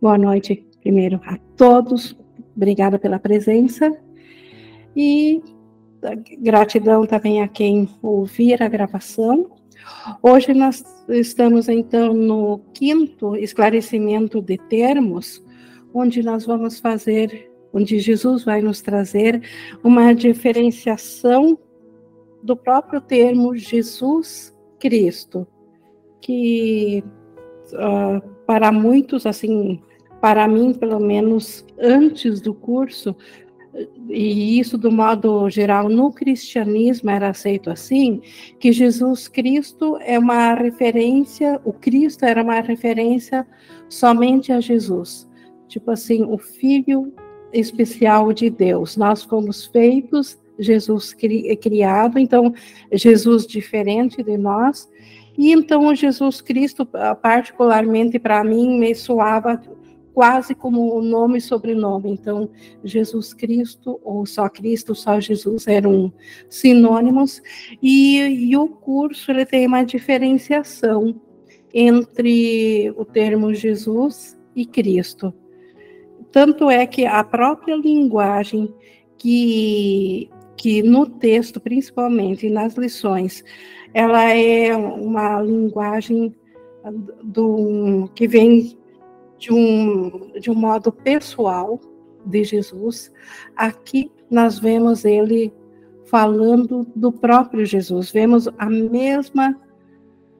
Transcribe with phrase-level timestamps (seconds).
[0.00, 2.16] Boa noite, primeiro, a todos.
[2.54, 3.92] Obrigada pela presença.
[4.94, 5.42] E
[6.38, 9.50] gratidão também a quem ouvir a gravação.
[10.22, 15.44] Hoje nós estamos, então, no quinto esclarecimento de termos,
[15.92, 19.42] onde nós vamos fazer, onde Jesus vai nos trazer
[19.82, 21.58] uma diferenciação
[22.40, 25.44] do próprio termo Jesus Cristo,
[26.20, 27.02] que
[27.72, 29.82] uh, para muitos, assim,
[30.20, 33.14] para mim, pelo menos antes do curso,
[34.08, 38.20] e isso do modo geral no cristianismo era aceito assim,
[38.58, 43.46] que Jesus Cristo é uma referência, o Cristo era uma referência
[43.88, 45.28] somente a Jesus.
[45.68, 47.12] Tipo assim, o filho
[47.52, 48.96] especial de Deus.
[48.96, 52.52] Nós fomos feitos, Jesus cri, criado, então
[52.90, 54.88] Jesus diferente de nós.
[55.36, 56.84] E então o Jesus Cristo,
[57.22, 59.60] particularmente para mim, me soava
[60.18, 62.10] quase como o nome e sobrenome.
[62.10, 62.50] Então,
[62.82, 66.12] Jesus Cristo, ou só Cristo, só Jesus eram
[66.50, 67.40] sinônimos.
[67.80, 71.20] E, e o curso ele tem uma diferenciação
[71.72, 75.32] entre o termo Jesus e Cristo.
[76.32, 78.74] Tanto é que a própria linguagem
[79.16, 83.44] que, que no texto, principalmente nas lições,
[83.94, 86.34] ela é uma linguagem
[87.22, 88.77] do, que vem
[89.38, 91.80] de um, de um modo pessoal
[92.24, 93.12] de Jesus,
[93.56, 95.52] aqui nós vemos ele
[96.06, 99.56] falando do próprio Jesus, vemos a mesma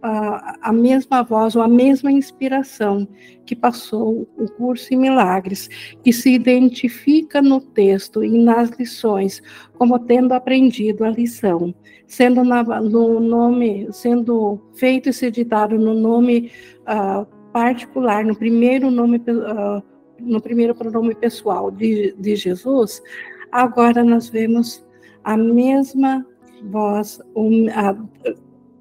[0.00, 3.08] a, a mesma voz ou a mesma inspiração
[3.44, 5.68] que passou o curso em milagres,
[6.02, 9.42] que se identifica no texto e nas lições
[9.76, 11.74] como tendo aprendido a lição,
[12.06, 16.52] sendo na, no nome, sendo feito esse ditado no nome
[16.82, 19.82] uh, particular, no primeiro nome, uh,
[20.20, 23.02] no primeiro pronome pessoal de, de Jesus,
[23.50, 24.84] agora nós vemos
[25.24, 26.26] a mesma
[26.62, 27.96] voz, um, a,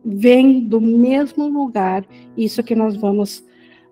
[0.03, 2.06] vem do mesmo lugar,
[2.36, 3.40] isso que nós vamos,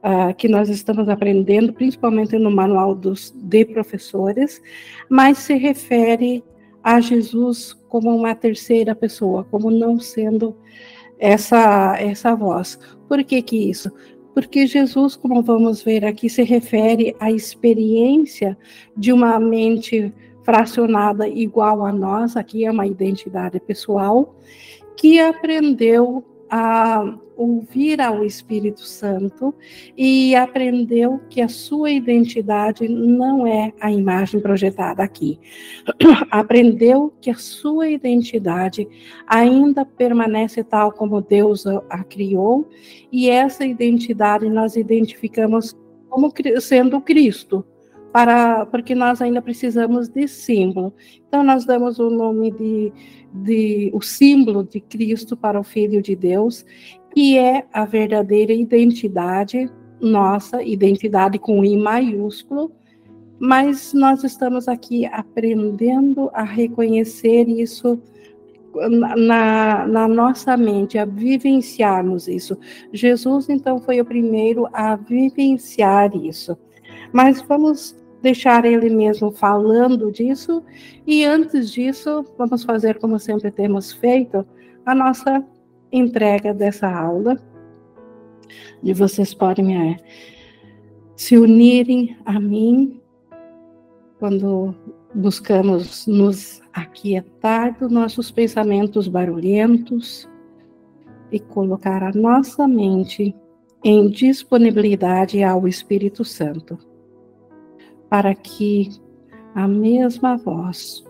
[0.03, 4.61] uh, que nós estamos aprendendo, principalmente no manual dos de professores,
[5.09, 6.43] mas se refere
[6.83, 10.55] a Jesus como uma terceira pessoa, como não sendo
[11.17, 12.77] essa essa voz.
[13.07, 13.91] Por que que isso?
[14.35, 18.57] Porque Jesus, como vamos ver aqui, se refere à experiência
[18.95, 20.13] de uma mente
[20.43, 24.35] fracionada igual a nós, aqui é uma identidade pessoal,
[24.97, 29.53] que aprendeu a ouvir ao Espírito Santo
[29.97, 35.39] e aprendeu que a sua identidade não é a imagem projetada aqui.
[36.31, 38.87] aprendeu que a sua identidade
[39.27, 42.69] ainda permanece tal como Deus a criou,
[43.11, 45.75] e essa identidade nós identificamos
[46.09, 46.31] como
[46.61, 47.65] sendo Cristo
[48.15, 50.93] para, porque nós ainda precisamos de símbolo.
[51.27, 52.93] Então, nós damos o nome de,
[53.43, 56.65] de, o símbolo de Cristo para o Filho de Deus,
[57.13, 62.71] que é a verdadeira identidade, nossa identidade com I maiúsculo,
[63.37, 68.01] mas nós estamos aqui aprendendo a reconhecer isso
[68.89, 72.57] na, na, nossa mente, a vivenciarmos isso.
[72.93, 76.57] Jesus, então, foi o primeiro a vivenciar isso.
[77.11, 80.63] Mas vamos deixar ele mesmo falando disso.
[81.05, 84.43] E antes disso, vamos fazer como sempre temos feito,
[84.83, 85.45] a nossa
[85.91, 87.37] entrega dessa aula.
[88.81, 89.97] E vocês podem é,
[91.15, 92.99] se unirem a mim
[94.17, 94.73] quando
[95.13, 100.27] buscamos nos aquietar dos nossos pensamentos barulhentos
[101.31, 103.35] e colocar a nossa mente
[103.83, 106.94] em disponibilidade ao Espírito Santo
[108.09, 108.89] para que
[109.53, 111.03] a mesma voz,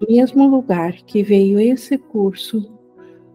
[0.00, 2.72] o mesmo lugar que veio esse curso,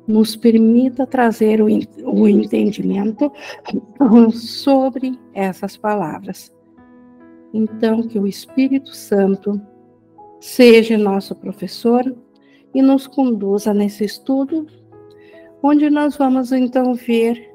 [0.07, 1.67] nos permita trazer o,
[2.05, 3.31] o entendimento
[4.31, 6.53] sobre essas palavras.
[7.53, 9.59] Então, que o Espírito Santo
[10.39, 12.15] seja nosso professor
[12.73, 14.67] e nos conduza nesse estudo,
[15.63, 17.51] onde nós vamos então ver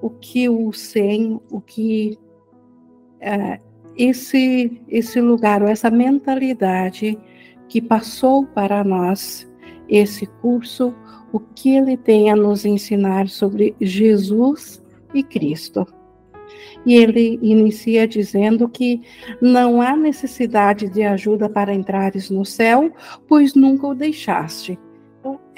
[0.00, 2.18] o que o SEM, o que
[3.20, 3.60] é,
[3.98, 7.18] esse, esse lugar, ou essa mentalidade
[7.68, 9.46] que passou para nós
[9.88, 10.94] esse curso,
[11.32, 15.86] o que ele tem a nos ensinar sobre Jesus e Cristo.
[16.86, 19.02] E ele inicia dizendo que
[19.40, 22.90] não há necessidade de ajuda para entrares no céu,
[23.26, 24.78] pois nunca o deixaste.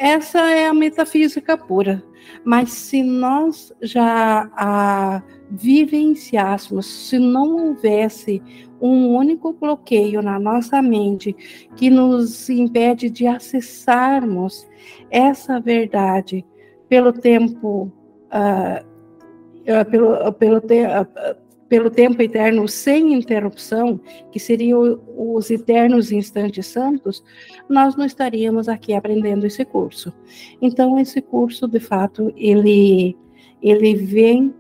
[0.01, 2.03] Essa é a metafísica pura.
[2.43, 8.43] Mas se nós já a vivenciássemos, se não houvesse
[8.81, 11.37] um único bloqueio na nossa mente
[11.77, 14.67] que nos impede de acessarmos
[15.11, 16.47] essa verdade
[16.89, 17.93] pelo tempo,
[18.33, 21.37] uh, pelo, pelo, te, uh,
[21.71, 23.99] pelo tempo eterno sem interrupção,
[24.31, 27.25] que seriam os eternos instantes santos,
[27.69, 30.13] nós não estaríamos aqui aprendendo esse curso.
[30.61, 33.17] Então, esse curso, de fato, ele,
[33.63, 34.53] ele vem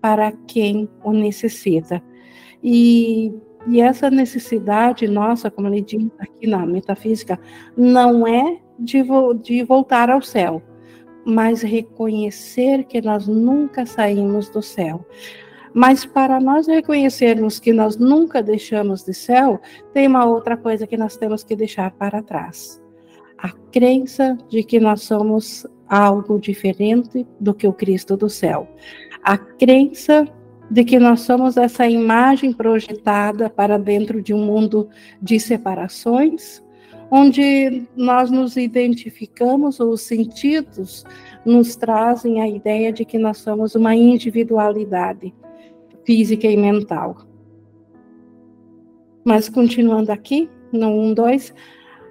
[0.00, 2.00] para quem o necessita.
[2.62, 3.32] E
[3.66, 7.38] e essa necessidade nossa, como ele diz aqui na metafísica,
[7.76, 9.04] não é de,
[9.42, 10.62] de voltar ao céu,
[11.24, 15.04] mas reconhecer que nós nunca saímos do céu.
[15.78, 19.60] Mas para nós reconhecermos que nós nunca deixamos de céu,
[19.94, 22.82] tem uma outra coisa que nós temos que deixar para trás.
[23.38, 28.66] A crença de que nós somos algo diferente do que o Cristo do céu.
[29.22, 30.26] A crença
[30.68, 34.88] de que nós somos essa imagem projetada para dentro de um mundo
[35.22, 36.60] de separações,
[37.08, 41.04] onde nós nos identificamos, ou os sentidos
[41.46, 45.32] nos trazem a ideia de que nós somos uma individualidade
[46.08, 47.18] física e mental.
[49.26, 51.54] Mas continuando aqui, no 1, 2,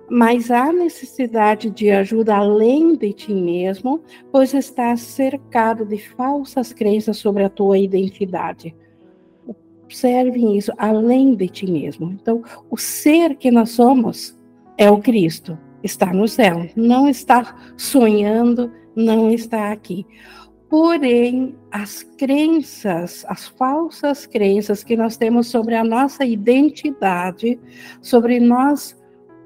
[0.08, 7.18] mas há necessidade de ajuda além de ti mesmo, pois estás cercado de falsas crenças
[7.18, 8.76] sobre a tua identidade.
[9.84, 12.12] Observem isso, além de ti mesmo.
[12.12, 14.40] Então, o ser que nós somos
[14.78, 20.06] é o Cristo, está no céu, não está sonhando, não está aqui.
[20.69, 27.58] Porém, as crenças, as falsas crenças que nós temos sobre a nossa identidade,
[28.02, 28.96] sobre nós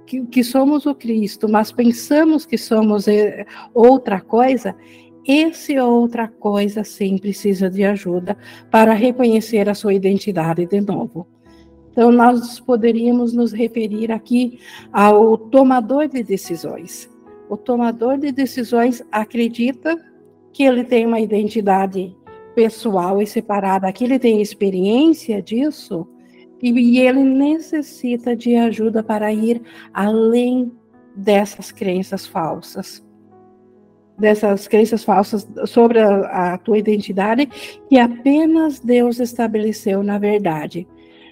[0.07, 4.75] que, que somos o Cristo, mas pensamos que somos eh, outra coisa,
[5.25, 8.35] esse outra coisa sim precisa de ajuda
[8.71, 11.27] para reconhecer a sua identidade de novo.
[11.91, 14.59] Então, nós poderíamos nos referir aqui
[14.91, 17.09] ao tomador de decisões.
[17.47, 20.10] O tomador de decisões acredita
[20.53, 22.15] que ele tem uma identidade
[22.53, 26.07] pessoal e separada, que ele tem experiência disso,
[26.61, 29.61] e ele necessita de ajuda para ir
[29.93, 30.71] além
[31.15, 33.03] dessas crenças falsas.
[34.17, 37.47] Dessas crenças falsas sobre a, a tua identidade
[37.89, 40.87] que apenas Deus estabeleceu na verdade.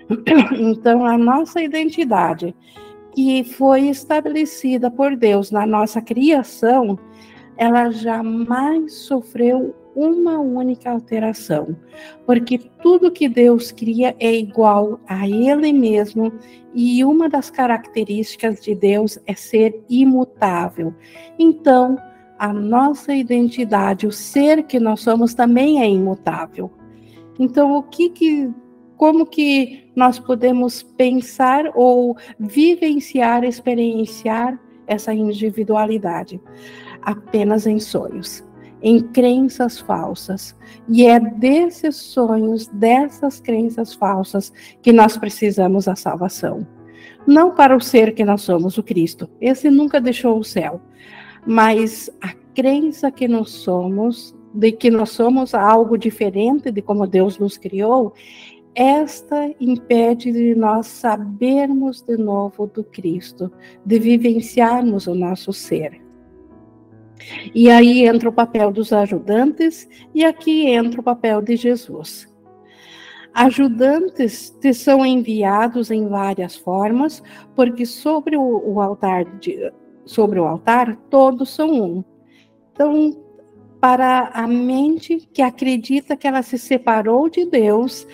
[0.57, 2.55] Então, a nossa identidade,
[3.13, 6.97] que foi estabelecida por Deus na nossa criação,
[7.59, 11.75] ela jamais sofreu uma única alteração,
[12.25, 16.31] porque tudo que Deus cria é igual a Ele mesmo,
[16.73, 20.95] e uma das características de Deus é ser imutável.
[21.37, 21.97] Então,
[22.37, 26.71] a nossa identidade, o ser que nós somos também é imutável.
[27.37, 28.49] Então, o que que
[28.95, 36.39] como que nós podemos pensar ou vivenciar, experienciar essa individualidade?
[37.01, 38.43] Apenas em sonhos
[38.81, 40.55] em crenças falsas.
[40.87, 44.51] E é desses sonhos, dessas crenças falsas,
[44.81, 46.65] que nós precisamos a salvação.
[47.27, 49.29] Não para o ser que nós somos, o Cristo.
[49.39, 50.81] Esse nunca deixou o céu.
[51.45, 57.37] Mas a crença que nós somos, de que nós somos algo diferente de como Deus
[57.37, 58.13] nos criou,
[58.73, 63.51] esta impede de nós sabermos de novo do Cristo,
[63.85, 66.08] de vivenciarmos o nosso ser.
[67.53, 72.27] E aí entra o papel dos ajudantes, e aqui entra o papel de Jesus.
[73.33, 77.21] Ajudantes te são enviados em várias formas,
[77.55, 79.71] porque sobre o, o altar de,
[80.05, 82.03] sobre o altar todos são um.
[82.71, 83.15] Então,
[83.79, 88.07] para a mente que acredita que ela se separou de Deus,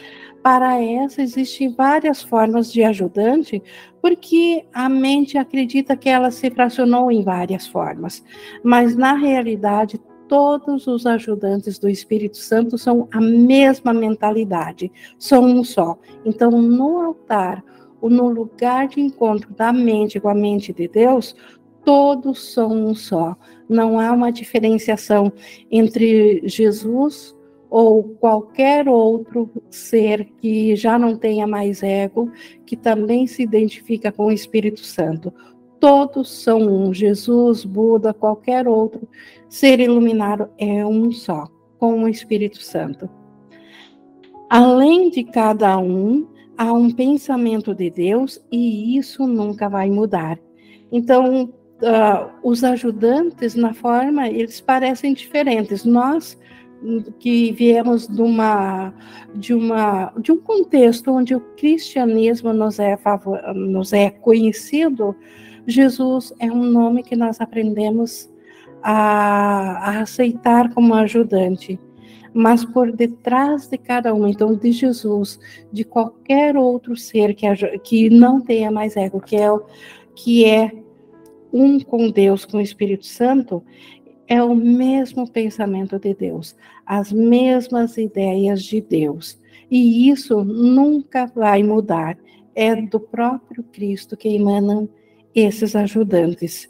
[0.43, 3.63] para essa existem várias formas de ajudante,
[4.05, 8.24] porque a mente acredita que ela se fracionou em várias formas,
[8.63, 15.63] mas na realidade todos os ajudantes do Espírito Santo são a mesma mentalidade, são um
[15.63, 15.97] só.
[16.24, 17.63] Então, no altar,
[18.00, 21.35] ou no lugar de encontro da mente com a mente de Deus,
[21.83, 23.35] todos são um só.
[23.67, 25.33] Não há uma diferenciação
[25.71, 27.35] entre Jesus
[27.77, 32.32] ou qualquer outro ser que já não tenha mais ego,
[32.65, 35.34] que também se identifica com o Espírito Santo.
[35.77, 36.94] Todos são um.
[36.94, 39.05] Jesus, Buda, qualquer outro
[39.50, 43.10] ser iluminado é um só, com o Espírito Santo.
[44.50, 46.25] Além de cada um,
[46.58, 50.39] há um pensamento de Deus e isso nunca vai mudar.
[50.89, 55.84] Então, uh, os ajudantes, na forma, eles parecem diferentes.
[55.84, 56.39] Nós
[57.20, 58.94] que viemos de uma
[59.34, 65.15] de uma de um contexto onde o cristianismo nos é favor, nos é conhecido,
[65.65, 68.29] Jesus é um nome que nós aprendemos
[68.84, 71.79] a, a aceitar como ajudante.
[72.32, 75.39] Mas por detrás de cada um, então de Jesus,
[75.72, 77.48] de qualquer outro ser que,
[77.79, 79.48] que não tenha mais ego, que é,
[80.13, 80.72] que é
[81.51, 83.63] um com Deus, com o Espírito Santo,
[84.27, 86.55] é o mesmo pensamento de Deus,
[86.86, 89.39] as mesmas ideias de Deus.
[89.70, 92.17] E isso nunca vai mudar.
[92.53, 94.88] É do próprio Cristo que emanam
[95.34, 96.70] esses ajudantes.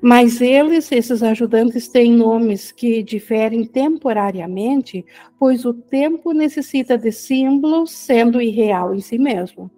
[0.00, 5.04] Mas eles, esses ajudantes, têm nomes que diferem temporariamente,
[5.38, 9.70] pois o tempo necessita de símbolos, sendo irreal em si mesmo.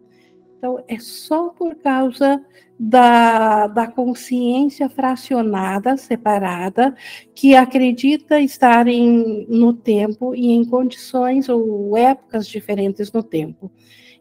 [0.62, 2.40] Então, é só por causa
[2.78, 6.94] da, da consciência fracionada, separada,
[7.34, 13.72] que acredita estar em, no tempo e em condições ou épocas diferentes no tempo.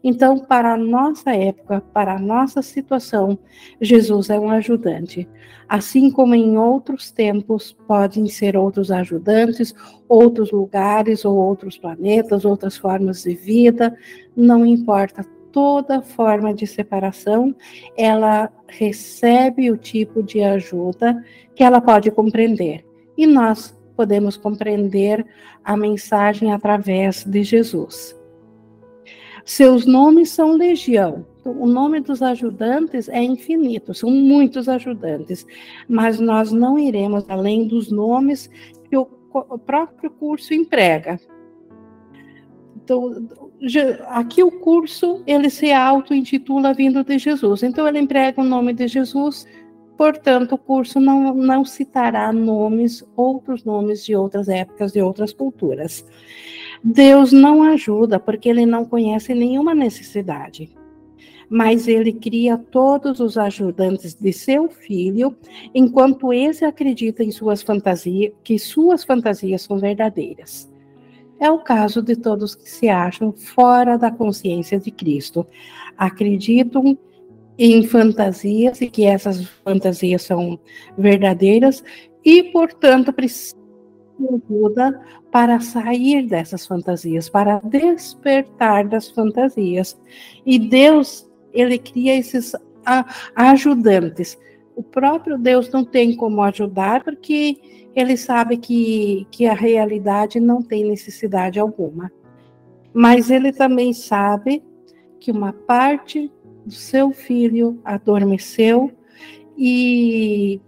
[0.02, 3.38] Então, para a nossa época, para a nossa situação,
[3.80, 5.28] Jesus é um ajudante.
[5.68, 9.72] Assim como em outros tempos podem ser outros ajudantes,
[10.08, 13.96] outros lugares ou outros planetas, outras formas de vida,
[14.34, 17.54] não importa toda forma de separação,
[17.96, 22.84] ela recebe o tipo de ajuda que ela pode compreender.
[23.16, 25.24] E nós podemos compreender
[25.62, 28.18] a mensagem através de Jesus.
[29.44, 31.26] Seus nomes são legião.
[31.44, 35.44] O nome dos ajudantes é infinito, são muitos ajudantes,
[35.88, 38.48] mas nós não iremos além dos nomes
[38.88, 39.06] que o
[39.58, 41.18] próprio curso emprega.
[42.76, 43.41] Então,
[44.08, 47.62] aqui o curso ele se auto-intitula Vindo de Jesus.
[47.62, 49.46] Então ele emprega o nome de Jesus,
[49.96, 56.04] portanto o curso não, não citará nomes, outros nomes de outras épocas, de outras culturas.
[56.82, 60.76] Deus não ajuda porque ele não conhece nenhuma necessidade.
[61.48, 65.36] Mas ele cria todos os ajudantes de seu filho,
[65.74, 70.71] enquanto esse acredita em suas fantasias, que suas fantasias são verdadeiras.
[71.42, 75.44] É o caso de todos que se acham fora da consciência de Cristo.
[75.98, 76.96] Acreditam
[77.58, 80.56] em fantasias e que essas fantasias são
[80.96, 81.82] verdadeiras
[82.24, 83.58] e, portanto, precisam
[84.20, 90.00] de ajuda para sair dessas fantasias, para despertar das fantasias.
[90.46, 92.52] E Deus, ele cria esses
[93.34, 94.38] ajudantes.
[94.74, 97.58] O próprio Deus não tem como ajudar porque
[97.94, 102.10] ele sabe que, que a realidade não tem necessidade alguma.
[102.92, 104.62] Mas ele também sabe
[105.20, 106.30] que uma parte
[106.64, 108.90] do seu filho adormeceu
[109.56, 110.60] e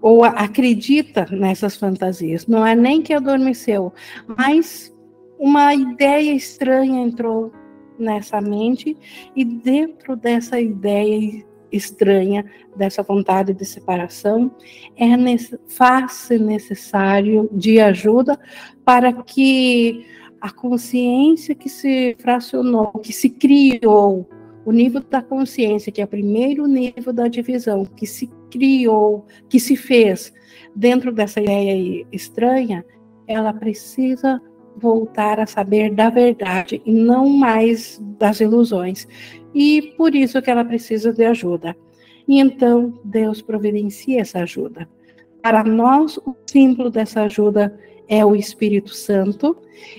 [0.00, 2.46] ou acredita nessas fantasias.
[2.46, 3.92] Não é nem que adormeceu,
[4.26, 4.94] mas
[5.38, 7.52] uma ideia estranha entrou
[7.98, 8.96] nessa mente
[9.34, 12.44] e dentro dessa ideia estranha
[12.76, 14.50] dessa vontade de separação,
[14.96, 15.06] é
[15.68, 18.38] faz-se necessário de ajuda
[18.84, 20.06] para que
[20.40, 24.28] a consciência que se fracionou, que se criou,
[24.64, 29.58] o nível da consciência, que é o primeiro nível da divisão, que se criou, que
[29.58, 30.32] se fez
[30.76, 32.84] dentro dessa ideia estranha,
[33.26, 34.40] ela precisa
[34.78, 39.06] voltar a saber da verdade e não mais das ilusões
[39.54, 41.76] e por isso que ela precisa de ajuda.
[42.26, 44.88] E então Deus providencia essa ajuda.
[45.42, 49.56] Para nós, o símbolo dessa ajuda é o Espírito Santo,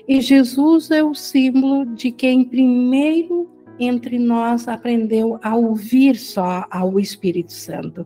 [0.08, 7.00] e Jesus é o símbolo de quem primeiro entre nós aprendeu a ouvir só ao
[7.00, 8.06] Espírito Santo.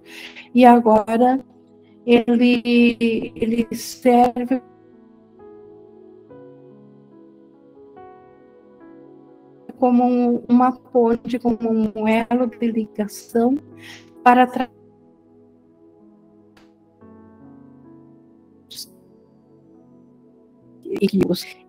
[0.54, 1.44] E agora
[2.06, 4.62] ele, ele serve
[9.84, 11.58] como uma ponte, como
[11.94, 13.58] um elo de ligação
[14.24, 14.70] para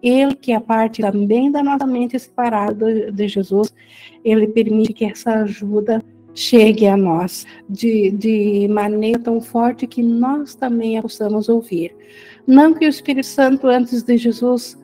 [0.01, 3.75] ele que é parte também da nossa mente separada de Jesus,
[4.25, 6.01] ele permite que essa ajuda
[6.37, 11.93] chegue a nós de, de maneira tão forte que nós também a possamos ouvir.
[12.47, 14.81] Não que o Espírito Santo, antes de Jesus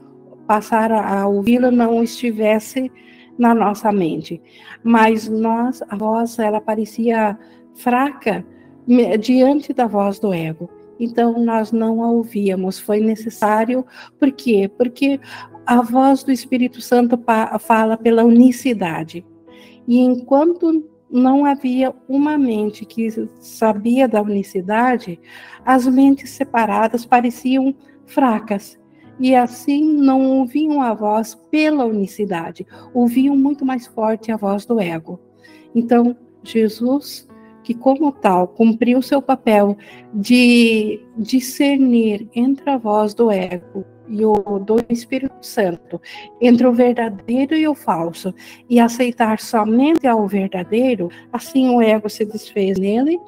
[0.49, 2.91] passar a ouvi-lo, não estivesse
[3.41, 4.41] na nossa mente.
[4.85, 7.39] Mas nós, a voz, ela parecia
[7.75, 8.45] fraca
[9.19, 10.69] diante da voz do ego.
[11.01, 12.79] Então nós não a ouvíamos.
[12.79, 13.85] Foi necessário,
[14.19, 14.71] por quê?
[14.77, 15.19] Porque
[15.65, 17.19] a voz do Espírito Santo
[17.59, 19.25] fala pela unicidade.
[19.89, 25.19] E enquanto não havia uma mente que sabia da unicidade,
[25.65, 27.75] as mentes separadas pareciam
[28.07, 28.79] fracas.
[29.21, 34.81] E assim não ouviam a voz pela unicidade, ouviam muito mais forte a voz do
[34.81, 35.21] ego.
[35.75, 37.29] Então, Jesus,
[37.63, 39.77] que como tal cumpriu seu papel
[40.15, 46.01] de discernir entre a voz do ego e o do Espírito Santo,
[46.41, 48.35] entre o verdadeiro e o falso,
[48.69, 53.21] e aceitar somente ao verdadeiro, assim o ego se desfez nele,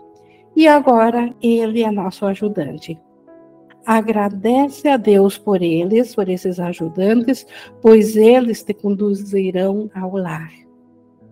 [0.57, 2.99] e agora ele é nosso ajudante.
[3.85, 7.47] Agradece a Deus por eles, por esses ajudantes,
[7.81, 10.53] pois eles te conduzirão ao lar.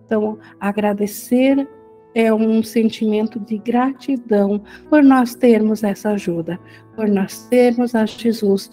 [0.04, 1.68] Então, agradecer
[2.12, 6.58] é um sentimento de gratidão por nós termos essa ajuda,
[6.96, 8.68] por nós termos a Jesus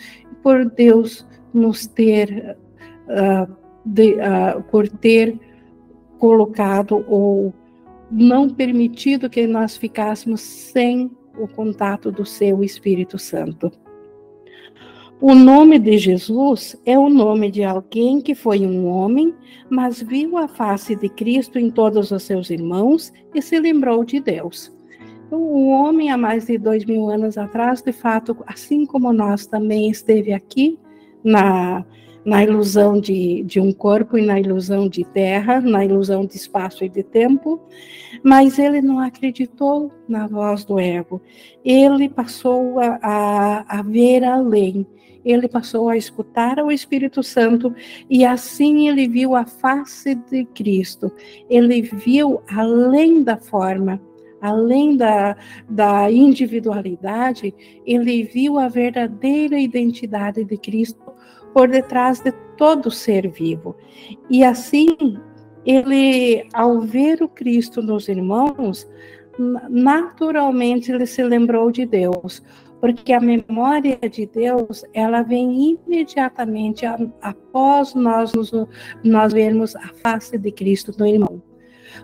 [0.47, 2.57] por Deus nos ter,
[3.09, 3.53] uh,
[3.85, 5.37] de, uh, por ter
[6.19, 7.53] colocado ou
[8.09, 13.71] não permitido que nós ficássemos sem o contato do seu Espírito Santo.
[15.19, 19.33] O nome de Jesus é o nome de alguém que foi um homem,
[19.67, 24.19] mas viu a face de Cristo em todos os seus irmãos e se lembrou de
[24.19, 24.71] Deus.
[25.31, 29.89] O homem, há mais de dois mil anos atrás, de fato, assim como nós, também
[29.89, 30.77] esteve aqui
[31.23, 31.83] na,
[32.27, 36.83] na ilusão de, de um corpo e na ilusão de terra, na ilusão de espaço
[36.83, 37.57] e de tempo,
[38.21, 41.21] mas ele não acreditou na voz do ego.
[41.63, 44.85] Ele passou a, a, a ver além,
[45.23, 47.73] ele passou a escutar o Espírito Santo
[48.09, 51.09] e assim ele viu a face de Cristo.
[51.49, 54.01] Ele viu além da forma
[54.39, 55.35] além da,
[55.67, 57.55] da individualidade,
[57.85, 61.06] ele viu a verdadeira identidade de Cristo
[61.57, 63.75] por detrás de todo ser vivo.
[64.29, 64.95] E assim,
[65.65, 68.87] ele, ao ver o Cristo nos irmãos,
[69.67, 72.43] naturalmente ele se lembrou de Deus,
[72.79, 76.85] porque a memória de Deus, ela vem imediatamente
[77.23, 78.51] após nós, nos,
[79.03, 81.41] nós vermos a face de Cristo no irmão.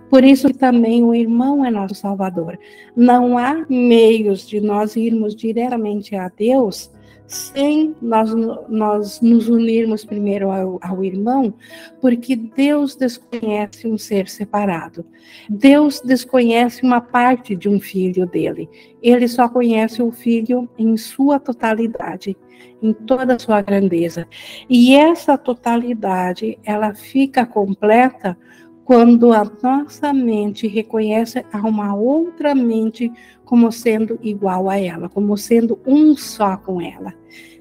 [0.09, 2.57] Por isso também o irmão é nosso Salvador.
[2.95, 6.91] Não há meios de nós irmos diretamente a Deus
[7.27, 8.33] sem nós,
[8.69, 11.53] nós nos unirmos primeiro ao, ao, irmão,
[12.01, 15.05] porque Deus desconhece um ser separado.
[15.49, 18.69] Deus desconhece uma parte de um filho dele.
[19.01, 22.37] Ele só conhece o filho em sua totalidade,
[22.81, 24.27] em toda a sua grandeza.
[24.69, 28.37] E essa totalidade, ela fica completa
[28.85, 33.11] quando a nossa mente reconhece a uma outra mente
[33.45, 37.13] como sendo igual a ela, como sendo um só com ela.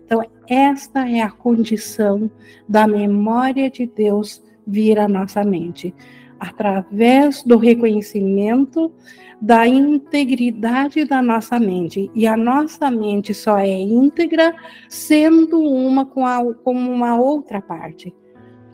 [0.04, 2.30] Então, esta é a condição
[2.68, 5.94] da memória de Deus vir à nossa mente,
[6.38, 8.92] através do reconhecimento
[9.40, 12.10] da integridade da nossa mente.
[12.14, 14.54] E a nossa mente só é íntegra
[14.88, 18.14] sendo uma com, a, com uma outra parte.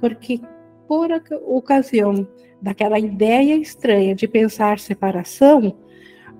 [0.00, 0.40] Porque
[0.88, 1.10] por
[1.46, 2.26] ocasião
[2.60, 5.76] daquela ideia estranha de pensar separação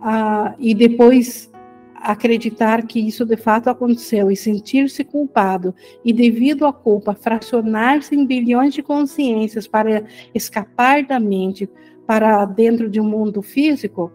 [0.00, 1.48] ah, e depois
[1.94, 8.24] acreditar que isso de fato aconteceu e sentir-se culpado e devido à culpa fracionar-se em
[8.24, 11.68] bilhões de consciências para escapar da mente
[12.06, 14.10] para dentro de um mundo físico,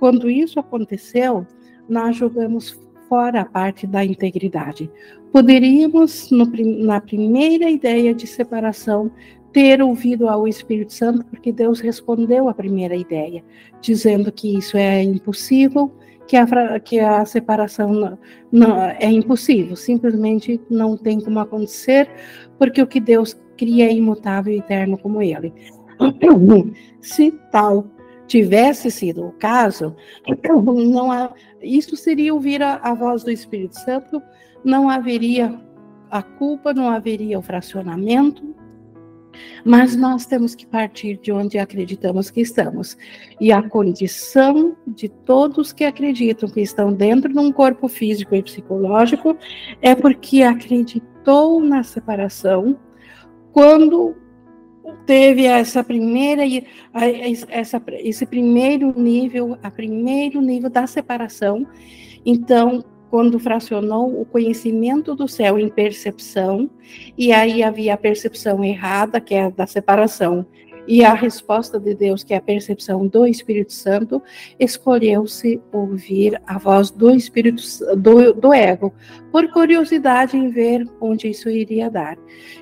[0.00, 1.46] quando isso aconteceu,
[1.88, 2.76] nós jogamos
[3.08, 4.90] fora a parte da integridade.
[5.32, 6.46] Poderíamos, no,
[6.84, 9.10] na primeira ideia de separação,
[9.56, 13.42] ter ouvido ao Espírito Santo, porque Deus respondeu à primeira ideia,
[13.80, 15.90] dizendo que isso é impossível,
[16.28, 18.18] que a, que a separação não,
[18.52, 22.06] não, é impossível, simplesmente não tem como acontecer,
[22.58, 25.50] porque o que Deus cria é imutável e eterno como Ele.
[27.00, 27.86] Se tal
[28.26, 29.96] tivesse sido o caso,
[30.92, 34.20] não há, isso seria ouvir a, a voz do Espírito Santo,
[34.62, 35.58] não haveria
[36.10, 38.54] a culpa, não haveria o fracionamento,
[39.64, 42.96] mas nós temos que partir de onde acreditamos que estamos.
[43.40, 48.42] E a condição de todos que acreditam que estão dentro de um corpo físico e
[48.42, 49.36] psicológico
[49.80, 52.78] é porque acreditou na separação
[53.52, 54.14] quando
[55.04, 56.42] teve essa primeira
[57.48, 61.66] essa, esse primeiro nível, a primeiro nível da separação.
[62.24, 66.70] Então, quando fracionou o conhecimento do céu em percepção,
[67.16, 70.46] e aí havia a percepção errada, que é a da separação
[70.88, 74.22] e a resposta de Deus, que é a percepção do Espírito Santo,
[74.58, 77.62] escolheu-se ouvir a voz do Espírito
[77.96, 78.94] do, do ego,
[79.32, 82.16] por curiosidade em ver onde isso iria dar.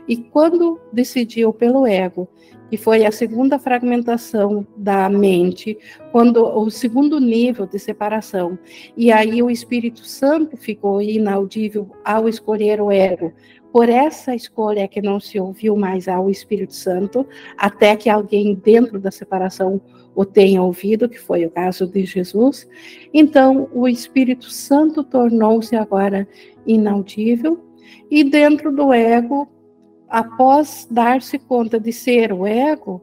[0.09, 2.28] E quando decidiu pelo ego,
[2.74, 5.78] que foi a segunda fragmentação da mente,
[6.10, 8.58] quando o segundo nível de separação,
[8.96, 13.32] e aí o Espírito Santo ficou inaudível ao escolher o ego,
[13.72, 17.24] por essa escolha é que não se ouviu mais ao Espírito Santo,
[17.56, 19.80] até que alguém dentro da separação
[20.12, 22.68] o tenha ouvido, que foi o caso de Jesus.
[23.12, 26.26] Então, o Espírito Santo tornou-se agora
[26.66, 27.56] inaudível,
[28.10, 29.48] e dentro do ego,
[30.08, 33.02] após dar-se conta de ser o ego,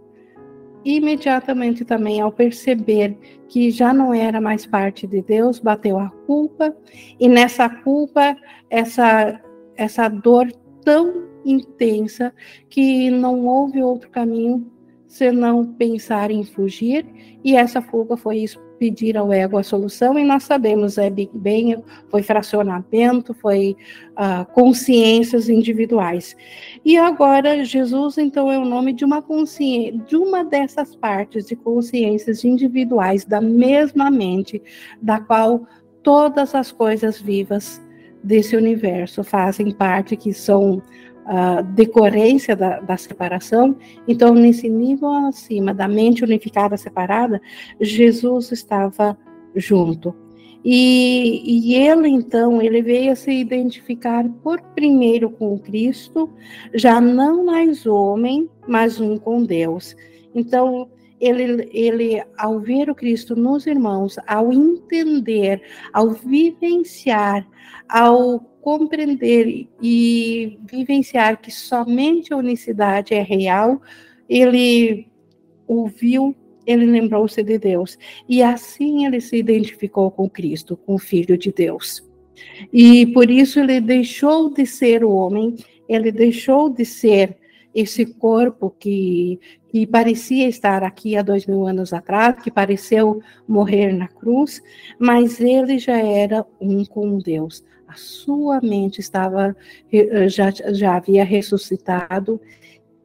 [0.84, 6.76] imediatamente também ao perceber que já não era mais parte de Deus, bateu a culpa,
[7.20, 8.36] e nessa culpa,
[8.70, 9.40] essa
[9.76, 10.52] essa dor
[10.84, 12.34] tão intensa
[12.70, 14.70] que não houve outro caminho
[15.08, 17.06] senão pensar em fugir,
[17.44, 18.38] e essa fuga foi
[18.82, 23.78] pedir ao ego a solução, e nós sabemos, é Big Bang, foi fracionamento, foi
[24.14, 26.36] uh, consciências individuais.
[26.84, 31.56] E agora, Jesus, então, é o nome de uma consciência, de uma dessas partes de
[31.56, 34.60] consciências individuais da mesma mente,
[35.00, 35.68] da qual
[36.02, 37.80] todas as coisas vivas
[38.24, 40.82] desse universo fazem parte, que são
[41.26, 43.76] a decorrência da, da, separação.
[44.08, 47.42] Então, nesse nível acima da mente unificada separada,
[47.80, 49.18] Jesus estava
[49.56, 50.16] junto.
[50.64, 56.30] E, e, ele, então, ele veio a se identificar por primeiro com Cristo,
[56.74, 59.96] já não mais homem, mas um com Deus.
[60.36, 60.88] Então,
[61.20, 65.62] ele, ele, ao ver o Cristo nos irmãos, ao entender,
[65.94, 67.48] ao vivenciar,
[67.88, 73.82] ao compreender e vivenciar que somente a unicidade é real,
[74.30, 75.08] ele
[75.68, 77.98] ouviu, ele lembrou-se de Deus.
[78.30, 82.04] E assim ele se identificou com Cristo, com o Filho de Deus.
[82.72, 85.56] E por isso ele deixou de ser o homem,
[85.88, 87.38] ele deixou de ser
[87.74, 93.94] esse corpo que, que parecia estar aqui há dois mil anos atrás, que pareceu morrer
[93.94, 94.62] na cruz,
[95.00, 97.64] mas ele já era um com Deus.
[97.92, 99.54] A sua mente estava
[99.92, 102.40] eh, já, já havia ressuscitado,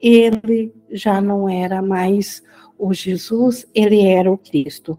[0.00, 2.40] ele já não era mais
[2.78, 4.96] o Jesus, ele era o Cristo.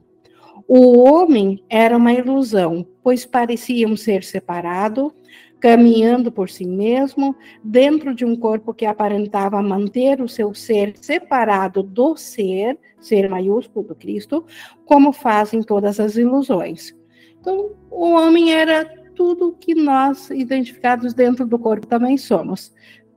[0.68, 5.14] O homem era uma ilusão, pois pareciam ser separados,
[5.58, 11.82] caminhando por si mesmo, dentro de um corpo que aparentava manter o seu ser separado
[11.82, 14.46] do ser, ser maiúsculo do Cristo,
[14.84, 16.94] como fazem todas as ilusões.
[17.40, 22.72] Então, o homem era tudo que nós, identificados dentro do corpo, também somos.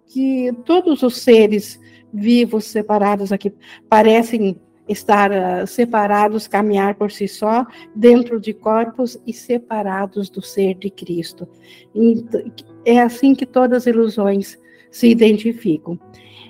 [0.07, 1.79] Que todos os seres
[2.13, 3.53] vivos separados aqui
[3.89, 4.59] parecem
[4.89, 10.91] estar uh, separados, caminhar por si só, dentro de corpos e separados do ser de
[10.91, 11.47] Cristo.
[12.85, 14.59] É assim que todas as ilusões
[14.91, 16.01] se identificam.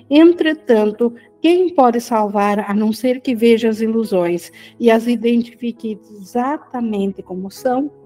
[0.09, 7.21] Entretanto, quem pode salvar a não ser que veja as ilusões e as identifique exatamente
[7.21, 8.00] como são?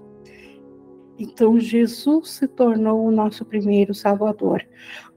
[1.18, 4.66] Então, Jesus se tornou o nosso primeiro Salvador,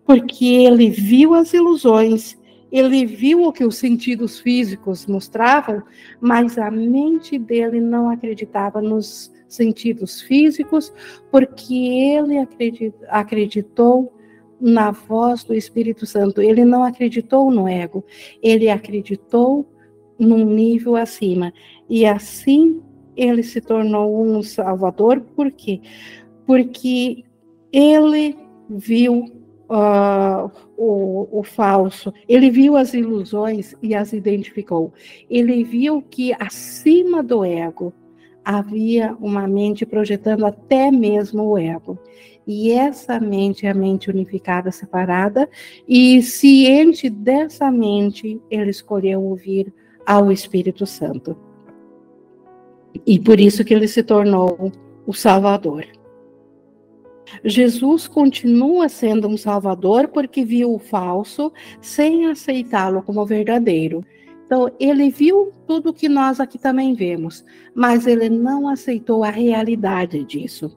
[0.06, 2.40] porque ele viu as ilusões
[2.72, 5.82] ele viu o que os sentidos físicos mostravam,
[6.22, 10.94] mas a mente dele não acreditava nos sentidos físicos,
[11.32, 12.36] porque ele
[13.08, 14.14] acreditou
[14.62, 16.42] na voz do Espírito Santo.
[16.42, 18.06] Ele não acreditou no ego,
[18.42, 19.68] ele acreditou
[20.20, 21.52] num nível acima.
[21.90, 22.82] E assim
[23.20, 25.82] ele se tornou um salvador, por quê?
[26.46, 27.24] Porque
[27.72, 28.38] ele
[28.70, 29.26] viu
[29.70, 34.94] uh, o, o falso, ele viu as ilusões e as identificou.
[35.30, 37.94] Ele viu que acima do ego
[38.44, 42.00] havia uma mente projetando até mesmo o ego.
[42.48, 45.48] E essa mente é a mente unificada, separada,
[45.88, 49.72] e ciente dessa mente, ele escolheu ouvir
[50.04, 51.49] ao Espírito Santo.
[53.06, 54.72] E por isso que ele se tornou
[55.06, 55.86] o Salvador.
[57.44, 64.04] Jesus continua sendo um salvador porque viu o falso sem aceitá-lo como verdadeiro.
[64.46, 70.24] Então, ele viu tudo que nós aqui também vemos, mas ele não aceitou a realidade
[70.24, 70.76] disso.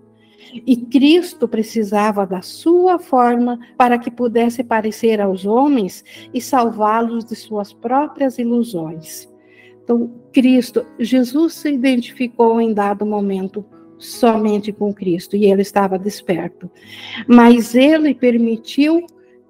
[0.67, 7.35] E Cristo precisava da sua forma para que pudesse parecer aos homens e salvá-los de
[7.35, 9.32] suas próprias ilusões.
[9.85, 13.65] Então, Cristo, Jesus se identificou em dado momento
[13.99, 16.71] somente com Cristo e ele estava desperto.
[17.27, 19.07] Mas ele permitiu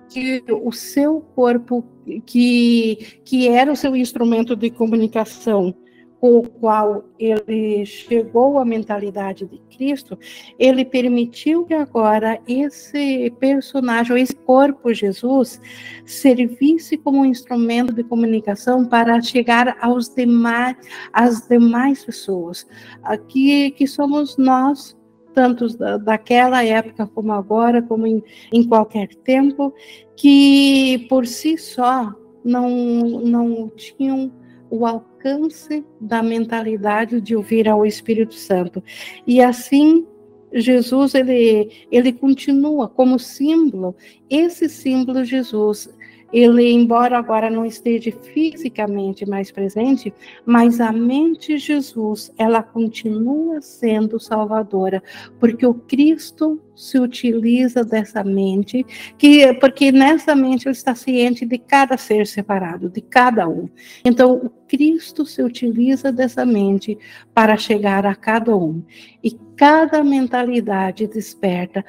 [0.09, 1.85] que o seu corpo,
[2.27, 5.75] que, que era o seu instrumento de comunicação,
[6.23, 10.17] com o qual ele chegou à mentalidade de Cristo,
[10.57, 15.61] ele permitiu que agora esse personagem, esse corpo Jesus,
[16.07, 20.77] servisse como um instrumento de comunicação para chegar aos demais,
[21.13, 22.69] às demais pessoas,
[23.03, 24.97] aqui que somos nós
[25.35, 29.75] tanto daquela época como agora, como em, em qualquer tempo,
[30.15, 34.31] que por si só não, não tinham
[34.73, 38.83] o alcance da mentalidade de ouvir ao Espírito Santo.
[39.27, 40.07] E assim,
[40.51, 43.95] Jesus ele, ele continua como símbolo,
[44.31, 45.95] esse símbolo Jesus
[46.33, 50.13] ele, embora agora não esteja fisicamente mais presente,
[50.47, 55.03] mas a mente Jesus, ela continua sendo salvadora,
[55.39, 58.85] porque o Cristo se utiliza dessa mente,
[59.19, 63.69] que porque nessa mente ele está ciente de cada ser separado, de cada um.
[64.05, 66.99] Então, o Cristo se utiliza dessa mente
[67.35, 68.83] para chegar a cada um.
[69.23, 71.85] E cada mentalidade desperta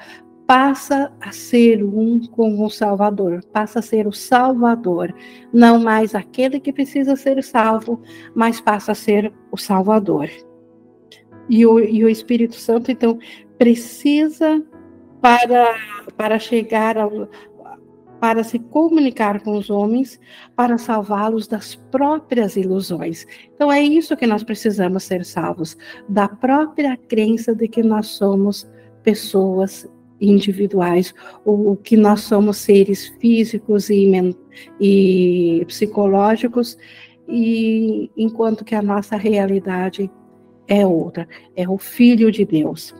[0.46, 5.14] passa a ser um com o Salvador, passa a ser o Salvador,
[5.52, 8.02] não mais aquele que precisa ser salvo,
[8.34, 10.28] mas passa a ser o Salvador.
[11.48, 13.18] E o, e o Espírito Santo, então,
[13.58, 14.62] precisa
[15.20, 15.74] para,
[16.16, 17.28] para chegar ao,
[18.20, 20.18] para se comunicar com os homens,
[20.56, 23.26] para salvá-los das próprias ilusões.
[23.54, 25.76] Então é isso que nós precisamos ser salvos,
[26.08, 28.66] da própria crença de que nós somos
[29.02, 29.86] pessoas
[30.20, 34.10] individuais, o que nós somos seres físicos e,
[34.80, 36.78] e psicológicos,
[37.28, 40.10] e enquanto que a nossa realidade
[40.66, 42.94] é outra, é o Filho de Deus.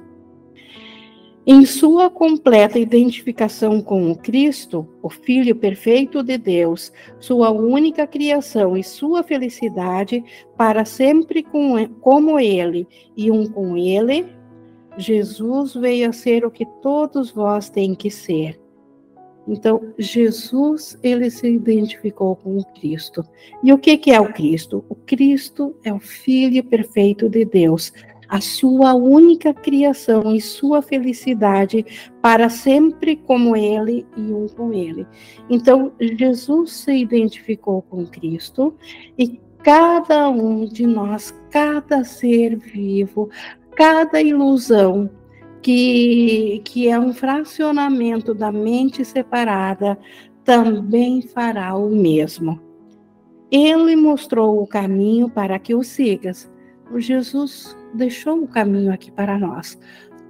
[1.46, 8.74] Em sua completa identificação com o Cristo, o Filho perfeito de Deus, sua única criação
[8.78, 10.24] e sua felicidade
[10.56, 14.24] para sempre com, como Ele e um com Ele,
[14.96, 18.60] Jesus veio a ser o que todos vós têm que ser.
[19.46, 23.22] Então, Jesus, ele se identificou com o Cristo.
[23.62, 24.84] E o que, que é o Cristo?
[24.88, 27.92] O Cristo é o Filho perfeito de Deus,
[28.28, 31.84] a sua única criação e sua felicidade
[32.22, 35.06] para sempre como Ele e um com Ele.
[35.50, 38.74] Então, Jesus se identificou com Cristo
[39.18, 43.30] e cada um de nós, cada ser vivo,
[43.76, 45.10] cada ilusão
[45.62, 49.98] que, que é um fracionamento da mente separada
[50.44, 52.60] também fará o mesmo.
[53.50, 56.52] Ele mostrou o caminho para que o sigas.
[56.96, 59.78] Jesus deixou o caminho aqui para nós,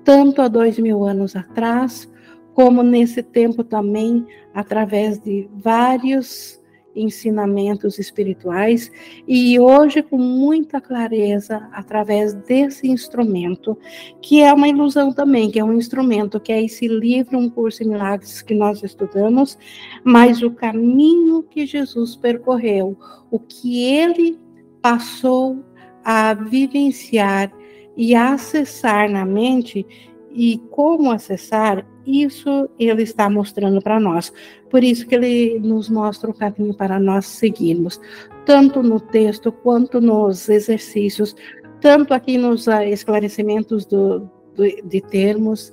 [0.03, 2.11] tanto há dois mil anos atrás,
[2.55, 6.63] como nesse tempo também, através de vários
[6.95, 8.91] ensinamentos espirituais
[9.27, 13.77] e hoje com muita clareza através desse instrumento,
[14.21, 17.83] que é uma ilusão também, que é um instrumento, que é esse livro, um curso
[17.83, 19.59] em milagres que nós estudamos,
[20.05, 22.97] mas o caminho que Jesus percorreu,
[23.31, 24.39] o que ele
[24.81, 25.65] passou
[26.05, 27.51] a vivenciar
[27.97, 29.87] e acessar na mente
[30.35, 34.33] e como acessar, isso ele está mostrando para nós.
[34.69, 38.01] Por isso que ele nos mostra o caminho para nós seguirmos,
[38.45, 41.37] tanto no texto quanto nos exercícios,
[41.81, 45.73] tanto aqui nos ah, esclarecimentos do, do, de termos,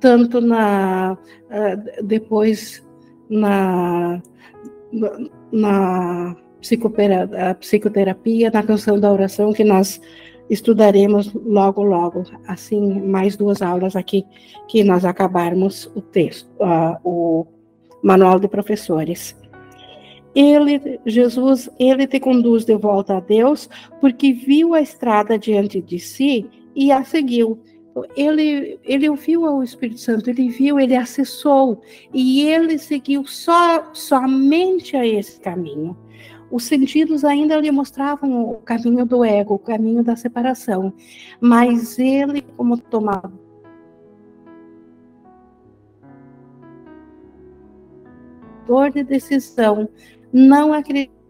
[0.00, 2.84] tanto na uh, depois
[3.30, 4.20] na,
[5.52, 6.36] na
[7.60, 10.00] psicoterapia, na canção da oração que nós
[10.52, 14.22] estudaremos logo, logo, assim, mais duas aulas aqui,
[14.68, 17.46] que nós acabarmos o texto, uh, o
[18.02, 19.34] manual de professores.
[20.34, 23.66] Ele, Jesus, ele te conduz de volta a Deus,
[23.98, 27.58] porque viu a estrada diante de si e a seguiu.
[28.14, 31.80] Ele, ele ouviu ao Espírito Santo, ele viu, ele acessou,
[32.12, 35.96] e ele seguiu só, somente a esse caminho
[36.52, 40.92] os sentidos ainda lhe mostravam o caminho do ego, o caminho da separação,
[41.40, 43.32] mas ele, como tomador
[48.92, 49.88] de decisão,
[50.30, 51.22] não acredita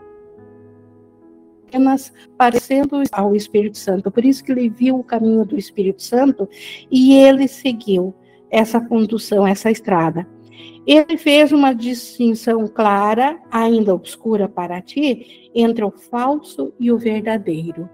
[1.68, 4.10] apenas parecendo ao Espírito Santo.
[4.10, 6.48] Por isso que ele viu o caminho do Espírito Santo
[6.90, 8.12] e ele seguiu
[8.50, 10.26] essa condução, essa estrada.
[10.86, 17.88] Ele fez uma distinção clara, ainda obscura para ti, entre o falso e o verdadeiro.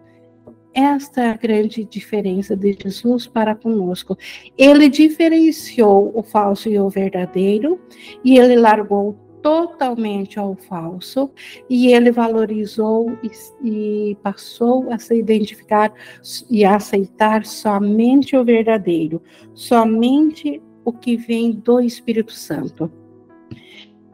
[0.73, 4.17] Esta é a grande diferença de Jesus para conosco.
[4.57, 7.81] Ele diferenciou o falso e o verdadeiro,
[8.25, 11.31] e ele largou totalmente ao falso
[11.71, 13.31] e ele valorizou e,
[14.11, 15.93] e, passou a se identificar
[16.51, 19.23] e a aceitar somente o verdadeiro,
[19.55, 22.91] somente o que vem do Espírito Santo.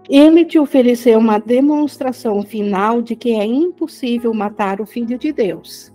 [0.08, 5.92] Ele te ofereceu uma demonstração final de que é impossível matar o Filho de Deus.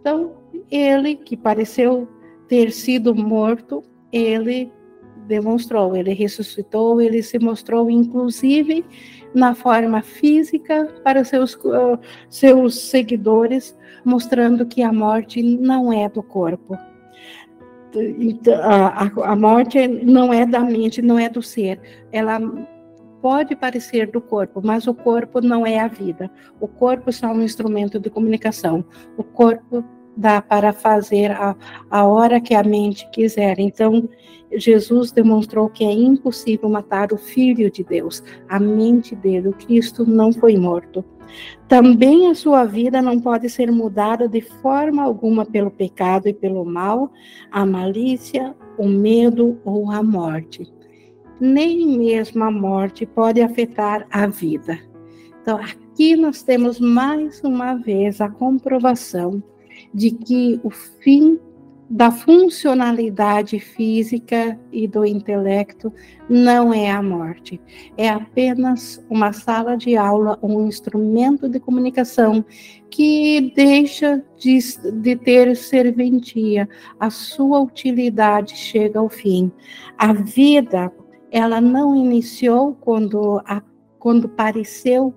[0.00, 0.32] Então,
[0.70, 2.08] ele que pareceu
[2.48, 4.72] ter sido morto, ele
[5.28, 8.84] demonstrou, ele ressuscitou, ele se mostrou inclusive
[9.34, 11.98] na forma física para seus, uh,
[12.30, 16.78] seus seguidores, mostrando que a morte não é do corpo.
[18.18, 21.80] Então, a, a morte não é da mente, não é do ser.
[22.12, 22.40] Ela
[23.22, 26.30] pode parecer do corpo, mas o corpo não é a vida.
[26.60, 28.84] O corpo é só um instrumento de comunicação.
[29.16, 29.84] O corpo
[30.16, 31.54] dá para fazer a,
[31.90, 33.58] a hora que a mente quiser.
[33.58, 34.08] Então,
[34.56, 39.48] Jesus demonstrou que é impossível matar o Filho de Deus, a mente dele.
[39.48, 41.04] O Cristo não foi morto.
[41.68, 46.64] Também a sua vida não pode ser mudada de forma alguma pelo pecado e pelo
[46.64, 47.10] mal,
[47.50, 50.72] a malícia, o medo ou a morte.
[51.40, 54.78] Nem mesmo a morte pode afetar a vida.
[55.42, 59.42] Então, aqui nós temos mais uma vez a comprovação
[59.92, 61.38] de que o fim
[61.88, 65.92] da funcionalidade física e do intelecto
[66.28, 67.60] não é a morte,
[67.96, 72.44] é apenas uma sala de aula, um instrumento de comunicação
[72.90, 74.58] que deixa de,
[75.00, 76.68] de ter serventia,
[76.98, 79.52] a sua utilidade chega ao fim.
[79.96, 80.92] A vida,
[81.30, 83.62] ela não iniciou quando, a,
[83.98, 85.14] quando pareceu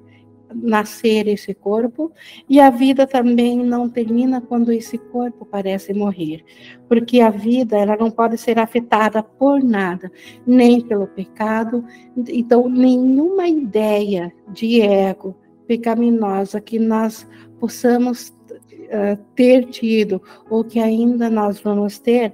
[0.53, 2.11] nascer esse corpo,
[2.49, 6.43] e a vida também não termina quando esse corpo parece morrer,
[6.87, 10.11] porque a vida ela não pode ser afetada por nada,
[10.45, 11.83] nem pelo pecado,
[12.15, 15.35] então nenhuma ideia de ego
[15.67, 17.27] pecaminosa que nós
[17.59, 22.33] possamos uh, ter tido ou que ainda nós vamos ter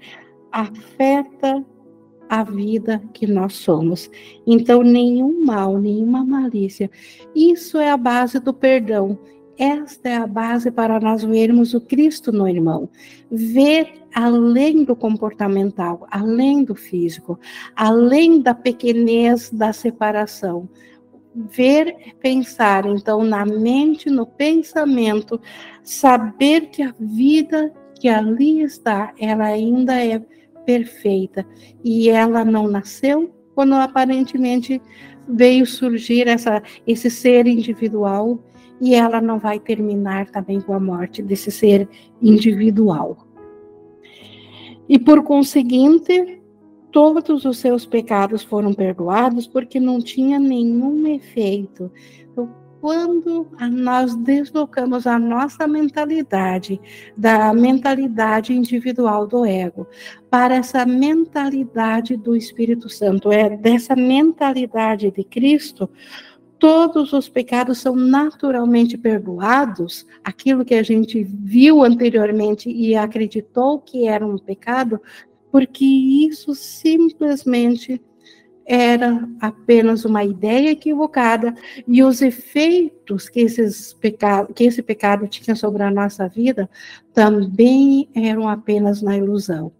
[0.51, 1.61] afeta
[2.39, 4.09] a vida que nós somos.
[4.45, 6.89] Então, nenhum mal, nenhuma malícia.
[7.35, 9.17] Isso é a base do perdão.
[9.57, 12.89] Esta é a base para nós vermos o Cristo no irmão.
[13.31, 17.39] Ver além do comportamental, além do físico,
[17.75, 20.67] além da pequenez da separação.
[21.33, 25.39] Ver, pensar, então, na mente, no pensamento,
[25.83, 30.21] saber que a vida que ali está, ela ainda é
[30.65, 31.45] perfeita.
[31.83, 34.81] E ela não nasceu quando aparentemente
[35.27, 38.43] veio surgir essa, esse ser individual
[38.81, 41.87] e ela não vai terminar também com a morte desse ser
[42.21, 43.25] individual.
[44.87, 46.41] E por conseguinte,
[46.91, 51.91] todos os seus pecados foram perdoados porque não tinha nenhum efeito.
[52.81, 56.79] Quando nós deslocamos a nossa mentalidade
[57.17, 59.87] da mentalidade individual do ego
[60.29, 65.89] para essa mentalidade do Espírito Santo, é dessa mentalidade de Cristo,
[66.59, 74.07] todos os pecados são naturalmente perdoados, aquilo que a gente viu anteriormente e acreditou que
[74.07, 75.01] era um pecado,
[75.51, 78.01] porque isso simplesmente
[78.65, 81.53] era apenas uma ideia equivocada
[81.87, 86.69] e os efeitos que, esses pecado, que esse pecado tinha sobre a nossa vida
[87.13, 89.71] também eram apenas na ilusão.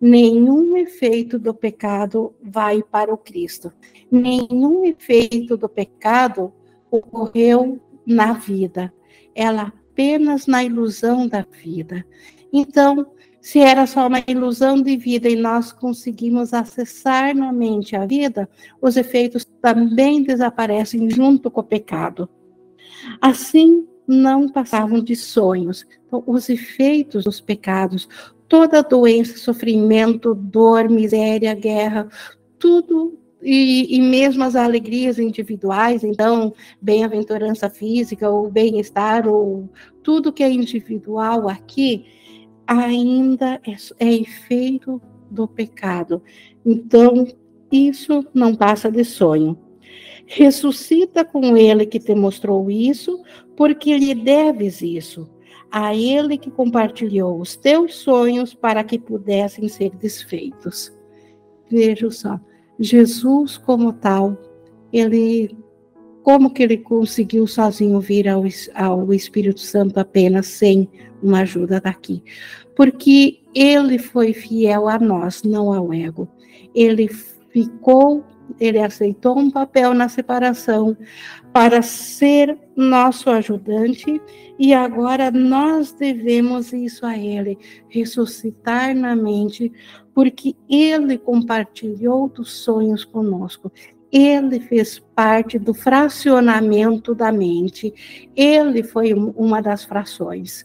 [0.00, 3.72] Nenhum efeito do pecado vai para o Cristo.
[4.10, 6.52] Nenhum efeito do pecado
[6.88, 8.92] ocorreu na vida.
[9.34, 12.06] Ela apenas na ilusão da vida.
[12.52, 13.10] Então,
[13.48, 18.46] se era só uma ilusão de vida e nós conseguimos acessar na mente a vida,
[18.78, 22.28] os efeitos também desaparecem junto com o pecado.
[23.22, 25.86] Assim, não passavam de sonhos.
[26.06, 28.06] Então, os efeitos dos pecados,
[28.46, 32.06] toda doença, sofrimento, dor, miséria, guerra,
[32.58, 39.70] tudo e, e, mesmo as alegrias individuais, então, bem-aventurança física, ou bem-estar, ou
[40.02, 42.17] tudo que é individual aqui,
[42.68, 45.00] ainda é, é efeito
[45.30, 46.22] do pecado.
[46.64, 47.26] Então,
[47.72, 49.58] isso não passa de sonho.
[50.26, 53.22] Ressuscita com ele que te mostrou isso,
[53.56, 55.26] porque lhe deves isso.
[55.70, 60.92] A ele que compartilhou os teus sonhos para que pudessem ser desfeitos.
[61.70, 62.38] Veja só,
[62.78, 64.36] Jesus como tal,
[64.92, 65.56] ele
[66.22, 70.86] como que ele conseguiu sozinho vir ao, ao Espírito Santo apenas sem
[71.22, 72.22] uma ajuda daqui?
[72.78, 76.26] Porque ele foi fiel a nós, não ao ego.
[76.74, 78.24] Ele ficou
[78.58, 80.96] ele aceitou um papel na separação
[81.52, 84.20] para ser nosso ajudante
[84.58, 87.58] e agora nós devemos isso a ele,
[87.88, 89.72] ressuscitar na mente,
[90.14, 93.70] porque ele compartilhou dos sonhos conosco.
[94.10, 97.92] Ele fez parte do fracionamento da mente.
[98.34, 100.64] Ele foi uma das frações.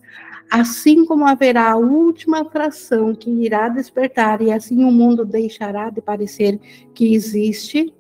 [0.50, 6.02] Assim como haverá a última fração que irá despertar, e assim o mundo deixará de
[6.02, 6.60] parecer
[6.94, 7.94] que existe,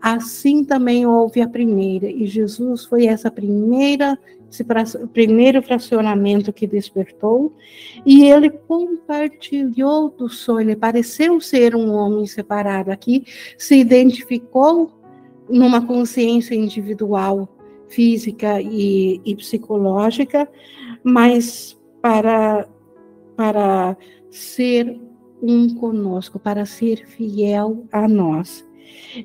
[0.00, 2.08] assim também houve a primeira.
[2.08, 4.18] E Jesus foi essa primeira,
[4.50, 4.64] esse
[5.12, 7.52] primeiro fracionamento que despertou,
[8.06, 13.24] e ele compartilhou do sonho, ele pareceu ser um homem separado aqui,
[13.56, 14.92] se identificou
[15.48, 17.48] numa consciência individual,
[17.88, 20.48] física e, e psicológica,
[21.02, 21.77] mas
[22.08, 22.66] para,
[23.36, 23.96] para
[24.30, 24.98] ser
[25.42, 28.66] um conosco, para ser fiel a nós.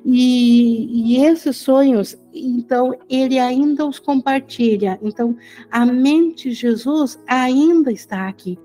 [0.04, 4.98] E, e, esses sonhos, então, ele ainda os compartilha.
[5.02, 5.34] Então,
[5.70, 8.58] a mente de Jesus ainda está aqui.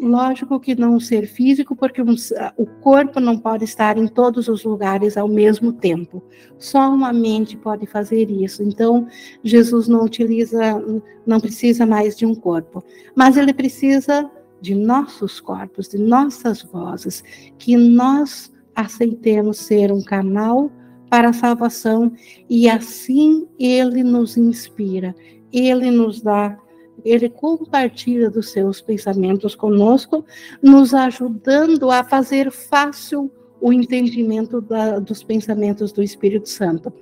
[0.00, 2.14] Lógico que não ser físico, porque um,
[2.56, 6.22] o corpo não pode estar em todos os lugares ao mesmo tempo.
[6.58, 8.62] Só uma mente pode fazer isso.
[8.62, 9.06] Então,
[9.44, 10.82] Jesus não utiliza,
[11.26, 12.82] não precisa mais de um corpo,
[13.14, 17.22] mas ele precisa de nossos corpos, de nossas vozes,
[17.58, 20.72] que nós aceitemos ser um canal
[21.10, 22.12] para a salvação
[22.48, 25.14] e assim ele nos inspira,
[25.52, 26.56] ele nos dá
[27.04, 30.24] ele compartilha dos seus pensamentos conosco,
[30.62, 33.30] nos ajudando a fazer fácil
[33.60, 36.92] o entendimento da, dos pensamentos do Espírito Santo.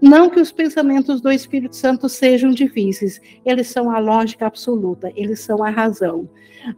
[0.00, 5.40] Não que os pensamentos do Espírito Santo sejam difíceis, eles são a lógica absoluta, eles
[5.40, 6.28] são a razão,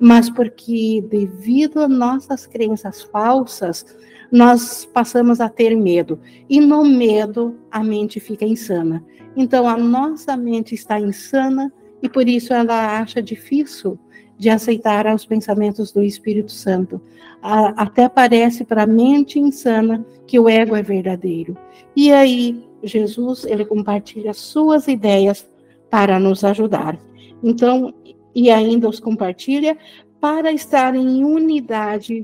[0.00, 3.86] mas porque, devido a nossas crenças falsas,
[4.30, 9.04] nós passamos a ter medo, e no medo a mente fica insana.
[9.36, 11.72] Então, a nossa mente está insana
[12.02, 13.98] e por isso ela acha difícil
[14.38, 17.00] de aceitar os pensamentos do Espírito Santo.
[17.42, 21.56] até parece para a mente insana que o ego é verdadeiro.
[21.94, 25.48] E aí, Jesus, ele compartilha suas ideias
[25.90, 26.98] para nos ajudar.
[27.42, 27.92] Então,
[28.34, 29.76] e ainda os compartilha
[30.20, 32.22] para estar em unidade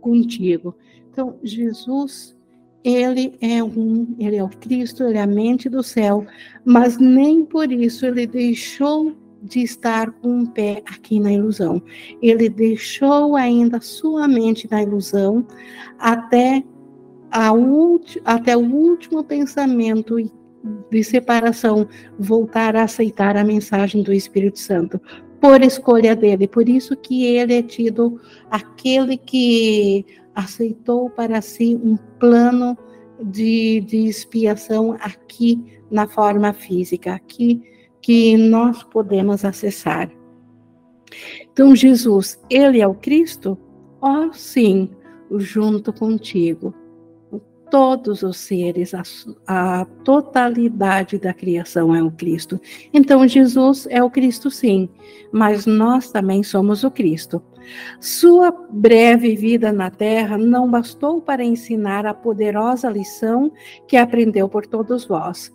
[0.00, 0.74] contigo.
[1.10, 2.36] Então, Jesus
[2.82, 6.26] ele é um, ele é o Cristo, ele é a mente do céu,
[6.64, 11.82] mas nem por isso ele deixou de estar com um pé aqui na ilusão.
[12.22, 15.46] Ele deixou ainda sua mente na ilusão
[15.98, 16.62] até,
[17.30, 17.50] a
[18.24, 20.16] até o último pensamento
[20.90, 25.00] de separação voltar a aceitar a mensagem do Espírito Santo
[25.40, 26.46] por escolha dele.
[26.46, 28.20] Por isso que ele é tido
[28.50, 30.04] aquele que
[30.34, 32.76] aceitou para si um plano
[33.22, 37.62] de, de expiação aqui na forma física, aqui
[38.00, 40.10] que nós podemos acessar.
[41.52, 43.58] Então, Jesus, ele é o Cristo?
[44.00, 44.90] Oh, sim,
[45.36, 46.74] junto contigo.
[47.70, 49.02] Todos os seres, a,
[49.46, 52.60] a totalidade da criação é o Cristo.
[52.92, 54.88] Então, Jesus é o Cristo, sim,
[55.32, 57.42] mas nós também somos o Cristo.
[57.98, 63.52] Sua breve vida na Terra não bastou para ensinar a poderosa lição
[63.86, 65.52] que aprendeu por todos vós.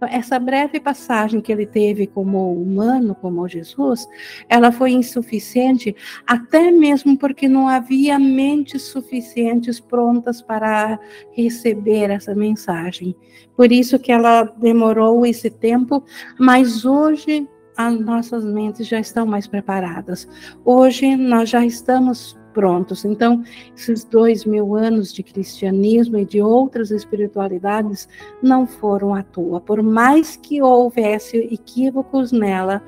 [0.00, 4.06] Essa breve passagem que ele teve como humano, como Jesus,
[4.48, 5.94] ela foi insuficiente,
[6.24, 11.00] até mesmo porque não havia mentes suficientes prontas para
[11.32, 13.16] receber essa mensagem.
[13.56, 16.04] Por isso que ela demorou esse tempo,
[16.38, 17.48] mas hoje
[17.78, 20.28] as nossas mentes já estão mais preparadas.
[20.64, 23.04] Hoje nós já estamos prontos.
[23.04, 23.44] Então,
[23.76, 28.08] esses dois mil anos de cristianismo e de outras espiritualidades
[28.42, 29.60] não foram à toa.
[29.60, 32.82] Por mais que houvesse equívocos nela,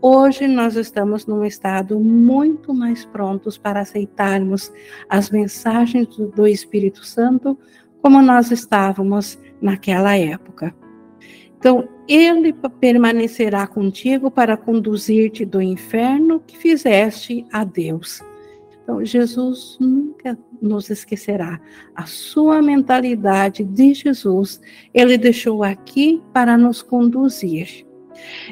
[0.00, 4.72] hoje nós estamos num estado muito mais prontos para aceitarmos
[5.08, 7.58] as mensagens do Espírito Santo
[8.00, 10.72] como nós estávamos naquela época.
[11.58, 18.22] Então, ele permanecerá contigo para conduzir-te do inferno que fizeste a Deus.
[18.82, 21.60] Então, Jesus nunca nos esquecerá.
[21.94, 24.60] A sua mentalidade de Jesus,
[24.94, 27.86] ele deixou aqui para nos conduzir.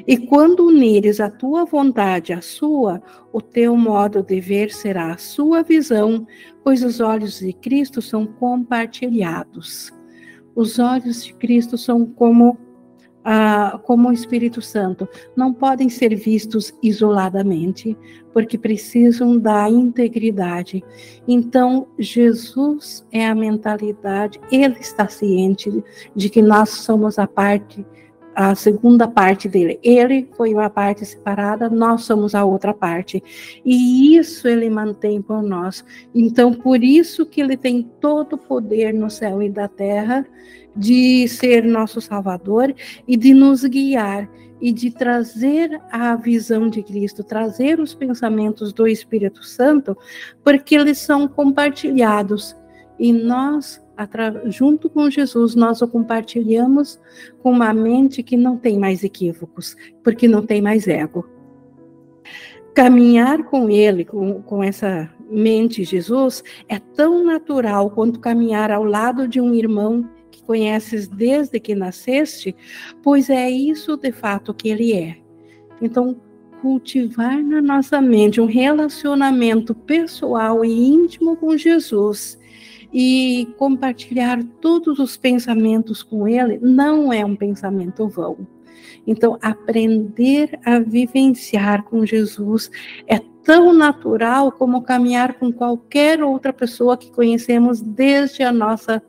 [0.06, 3.02] E quando unires a tua vontade à sua,
[3.32, 6.26] o teu modo de ver será a sua visão,
[6.62, 9.92] pois os olhos de Cristo são compartilhados.
[10.54, 12.58] Os olhos de Cristo são como
[13.28, 17.98] ah, como o Espírito Santo, não podem ser vistos isoladamente,
[18.32, 20.84] porque precisam da integridade.
[21.26, 25.82] Então, Jesus é a mentalidade, ele está ciente
[26.14, 27.84] de que nós somos a parte
[28.32, 29.80] a segunda parte dele.
[29.82, 33.24] Ele foi uma parte separada, nós somos a outra parte.
[33.64, 35.82] E isso ele mantém por nós.
[36.14, 40.26] Então, por isso que ele tem todo o poder no céu e da terra
[40.76, 42.74] de ser nosso Salvador
[43.06, 44.28] e de nos guiar
[44.60, 49.96] e de trazer a visão de Cristo, trazer os pensamentos do Espírito Santo,
[50.42, 52.56] porque eles são compartilhados
[52.98, 53.84] e nós
[54.46, 57.00] junto com Jesus, nós o compartilhamos
[57.42, 59.74] com uma mente que não tem mais equívocos,
[60.04, 61.26] porque não tem mais ego.
[62.74, 69.26] Caminhar com ele, com, com essa mente Jesus, é tão natural quanto caminhar ao lado
[69.26, 70.06] de um irmão
[70.46, 72.54] conheces desde que nasceste,
[73.02, 75.16] pois é isso de fato que ele é.
[75.80, 76.16] Então,
[76.62, 82.38] cultivar na nossa mente um relacionamento pessoal e íntimo com Jesus
[82.92, 88.46] e compartilhar todos os pensamentos com ele não é um pensamento vão.
[89.06, 92.70] Então, aprender a vivenciar com Jesus
[93.06, 99.02] é tão natural como caminhar com qualquer outra pessoa que conhecemos desde a nossa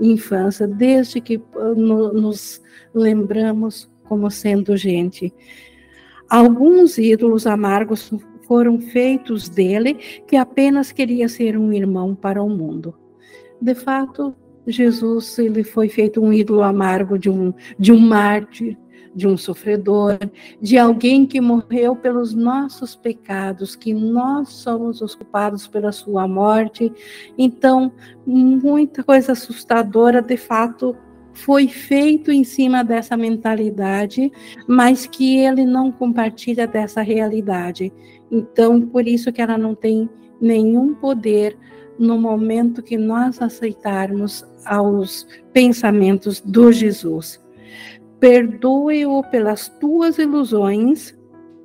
[0.00, 2.60] infância, desde que uh, nos
[2.94, 5.32] lembramos como sendo gente.
[6.28, 8.12] Alguns ídolos amargos
[8.46, 9.94] foram feitos dele
[10.26, 12.94] que apenas queria ser um irmão para o mundo
[13.64, 14.34] de fato,
[14.66, 18.76] Jesus ele foi feito um ídolo amargo de um, de um mártir,
[19.14, 20.18] de um sofredor,
[20.60, 26.92] de alguém que morreu pelos nossos pecados, que nós somos os culpados pela sua morte.
[27.38, 27.92] Então,
[28.26, 30.96] muita coisa assustadora, de fato,
[31.32, 34.30] foi feito em cima dessa mentalidade,
[34.66, 37.92] mas que ele não compartilha dessa realidade.
[38.30, 40.08] Então, por isso que ela não tem
[40.40, 41.56] nenhum poder
[41.98, 47.40] no momento que nós aceitarmos aos pensamentos do Jesus.
[48.24, 51.14] Perdoe-o pelas tuas ilusões.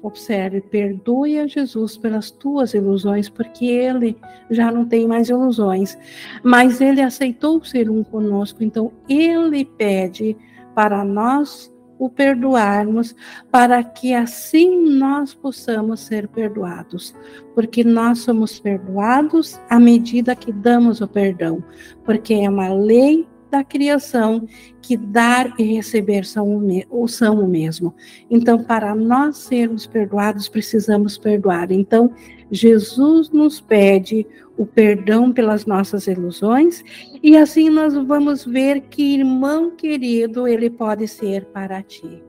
[0.03, 4.17] Observe, perdoe a Jesus pelas tuas ilusões, porque ele
[4.51, 5.97] já não tem mais ilusões,
[6.43, 10.35] mas ele aceitou ser um conosco, então ele pede
[10.75, 13.15] para nós o perdoarmos,
[13.49, 17.15] para que assim nós possamos ser perdoados,
[17.55, 21.63] porque nós somos perdoados à medida que damos o perdão,
[22.03, 24.47] porque é uma lei da criação
[24.81, 27.93] que dar e receber são o, são o mesmo.
[28.29, 31.71] Então, para nós sermos perdoados, precisamos perdoar.
[31.71, 32.11] Então,
[32.51, 34.25] Jesus nos pede
[34.57, 36.83] o perdão pelas nossas ilusões,
[37.23, 42.21] e assim nós vamos ver que irmão querido ele pode ser para ti.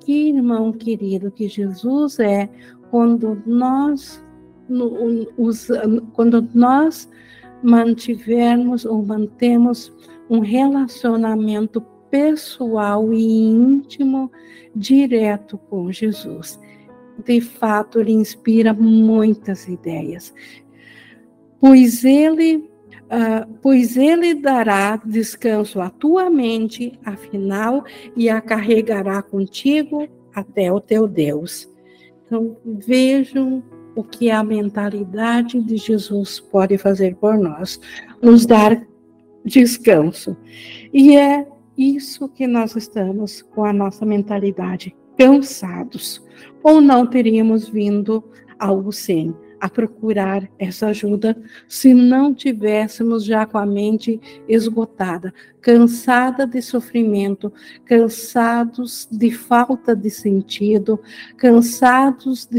[0.00, 2.50] Que irmão querido que Jesus é
[2.90, 4.22] quando nós
[6.12, 7.08] quando nós
[7.62, 9.92] mantivermos ou mantemos
[10.28, 14.30] um relacionamento pessoal e íntimo
[14.74, 16.58] direto com Jesus.
[17.24, 20.32] De fato, ele inspira muitas ideias
[21.64, 27.82] pois ele, uh, pois ele dará descanso à tua mente, afinal,
[28.14, 31.66] e a carregará contigo até o teu Deus.
[32.26, 33.62] Então, vejam
[33.96, 37.80] o que a mentalidade de Jesus pode fazer por nós,
[38.20, 38.86] nos dar
[39.44, 40.36] descanso.
[40.92, 46.22] E é isso que nós estamos com a nossa mentalidade, cansados,
[46.62, 48.24] ou não teríamos vindo
[48.58, 49.34] ao sem
[49.64, 51.34] a procurar essa ajuda
[51.66, 57.50] se não tivéssemos já com a mente esgotada, cansada de sofrimento,
[57.86, 61.00] cansados de falta de sentido,
[61.38, 62.58] cansados de,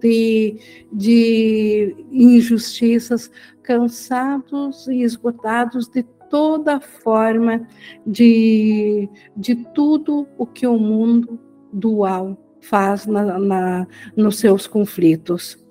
[0.00, 0.56] de,
[0.90, 3.30] de injustiças,
[3.62, 7.66] cansados e esgotados de toda forma
[8.06, 11.38] de, de tudo o que o mundo
[11.72, 15.64] dual faz na, na, nos seus conflitos.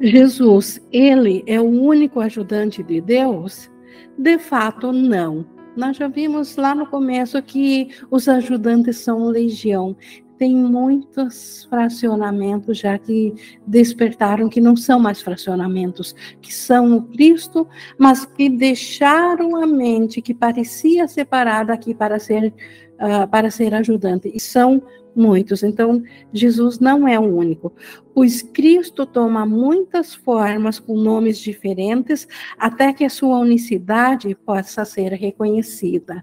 [0.00, 3.70] Jesus, ele é o único ajudante de Deus?
[4.18, 5.46] De fato, não.
[5.76, 9.96] Nós já vimos lá no começo que os ajudantes são legião.
[10.38, 13.34] Tem muitos fracionamentos já que
[13.66, 17.66] despertaram que não são mais fracionamentos, que são o Cristo,
[17.98, 22.52] mas que deixaram a mente que parecia separada aqui para ser
[22.96, 24.30] uh, para ser ajudante.
[24.34, 24.82] E são
[25.14, 25.62] muitos.
[25.62, 27.72] Então, Jesus não é o único,
[28.14, 32.28] pois Cristo toma muitas formas com nomes diferentes
[32.58, 36.22] até que a sua unicidade possa ser reconhecida.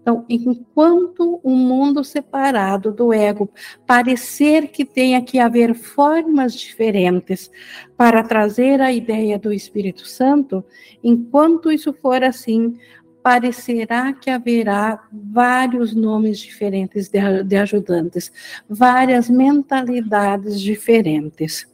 [0.00, 3.48] Então, enquanto o um mundo separado do ego
[3.86, 7.50] parecer que tenha que haver formas diferentes
[7.96, 10.64] para trazer a ideia do Espírito Santo,
[11.02, 12.76] enquanto isso for assim,
[13.22, 18.32] parecerá que haverá vários nomes diferentes de, de ajudantes,
[18.68, 21.66] várias mentalidades diferentes.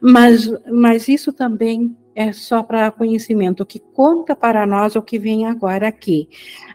[0.00, 3.62] Mas, mas isso também é só para conhecimento.
[3.62, 6.28] O que conta para nós é o que vem agora aqui.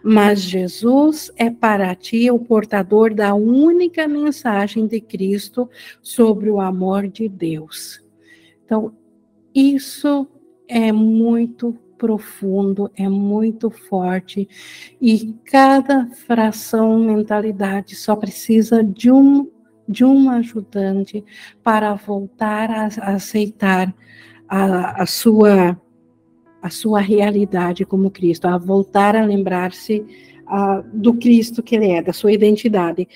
[0.04, 5.70] Mas Jesus é para ti o portador da única mensagem de Cristo
[6.02, 8.04] sobre o amor de Deus.
[8.66, 8.94] Então,
[9.54, 10.28] isso
[10.68, 14.48] é muito profundo, é muito forte
[15.02, 19.50] e cada fração mentalidade só precisa de um
[19.88, 21.24] de um ajudante
[21.64, 23.96] para voltar a, aceitar
[24.48, 25.80] a, a, sua
[26.62, 30.06] a sua realidade como Cristo, a voltar a lembrar-se
[30.48, 33.08] uh, do Cristo que ele é, da sua identidade.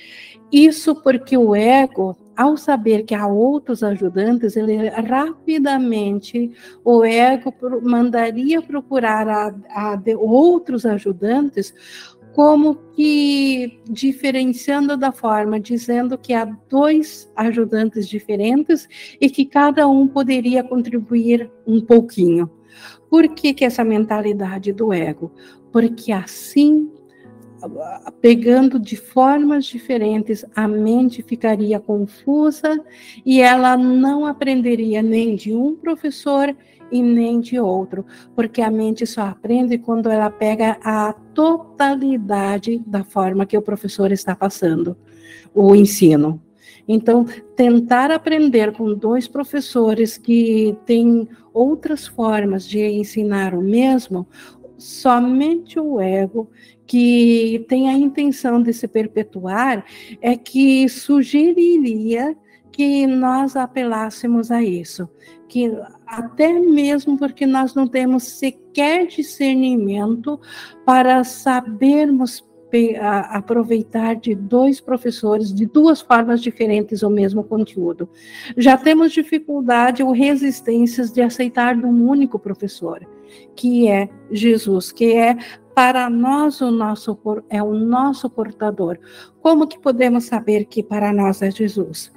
[0.51, 6.51] Isso porque o ego, ao saber que há outros ajudantes, ele rapidamente,
[6.83, 11.73] o ego mandaria procurar a, a outros ajudantes
[12.33, 18.87] como que diferenciando da forma, dizendo que há dois ajudantes diferentes
[19.19, 22.49] e que cada um poderia contribuir um pouquinho.
[23.09, 25.31] Por que, que essa mentalidade do ego?
[25.71, 26.89] Porque assim,
[28.21, 32.79] pegando de formas diferentes, a mente ficaria confusa
[33.25, 36.55] e ela não aprenderia nem de um professor
[36.91, 38.05] e nem de outro,
[38.35, 44.11] porque a mente só aprende quando ela pega a totalidade da forma que o professor
[44.11, 44.97] está passando
[45.53, 46.41] o ensino.
[46.87, 54.27] Então, tentar aprender com dois professores que têm outras formas de ensinar o mesmo,
[54.77, 56.49] somente o ego
[56.91, 59.85] que tem a intenção de se perpetuar
[60.21, 62.35] é que sugeriria
[62.69, 65.09] que nós apelássemos a isso,
[65.47, 65.71] que
[66.05, 70.37] até mesmo porque nós não temos sequer discernimento
[70.85, 72.45] para sabermos
[73.29, 78.09] aproveitar de dois professores de duas formas diferentes o mesmo conteúdo.
[78.57, 83.05] Já temos dificuldade ou resistências de aceitar de um único professor,
[83.55, 85.37] que é Jesus, que é
[85.73, 87.17] para nós o nosso
[87.49, 88.97] é o nosso portador.
[89.41, 92.11] Como que podemos saber que para nós é Jesus?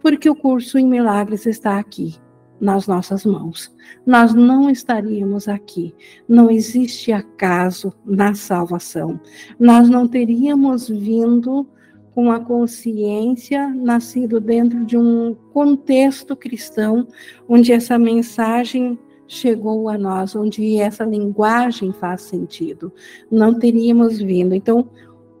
[0.00, 2.16] Porque o curso em milagres está aqui
[2.60, 3.74] nas nossas mãos.
[4.06, 5.94] Nós não estaríamos aqui.
[6.28, 9.20] Não existe acaso na salvação.
[9.58, 11.66] Nós não teríamos vindo
[12.14, 17.08] com a consciência nascido dentro de um contexto cristão
[17.48, 22.92] onde essa mensagem chegou a nós, onde essa linguagem faz sentido.
[23.30, 24.54] Não teríamos vindo.
[24.54, 24.88] Então,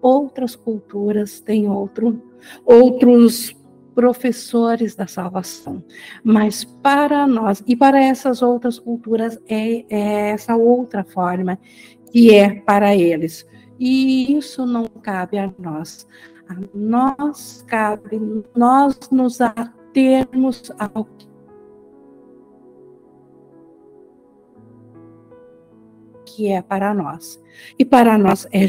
[0.00, 2.22] outras culturas têm outro,
[2.64, 3.54] outros
[3.94, 5.82] professores da salvação.
[6.22, 11.58] Mas para nós e para essas outras culturas é, é essa outra forma
[12.10, 13.46] que é para eles.
[13.78, 16.06] E isso não cabe a nós.
[16.48, 18.20] A nós cabe
[18.54, 21.33] nós nos atermos ao que
[26.42, 27.42] é para nós.
[27.78, 28.66] E para nós é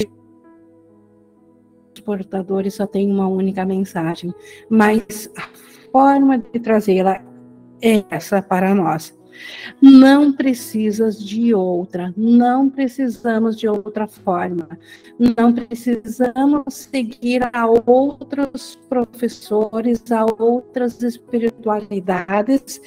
[2.06, 4.34] portadores só tem uma única mensagem,
[4.70, 5.50] mas a
[5.92, 7.22] forma de trazê-la
[7.82, 9.18] é essa para nós.
[9.82, 14.70] Não precisas de outra, não precisamos de outra forma,
[15.20, 22.80] não precisamos seguir a outros professores, a outras espiritualidades.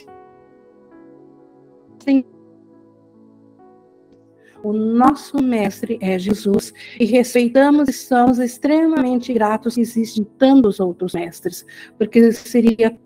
[2.02, 2.24] Sim
[4.62, 11.14] o nosso mestre é Jesus e respeitamos e somos extremamente gratos que existem tantos outros
[11.14, 11.64] mestres,
[11.96, 12.98] porque seria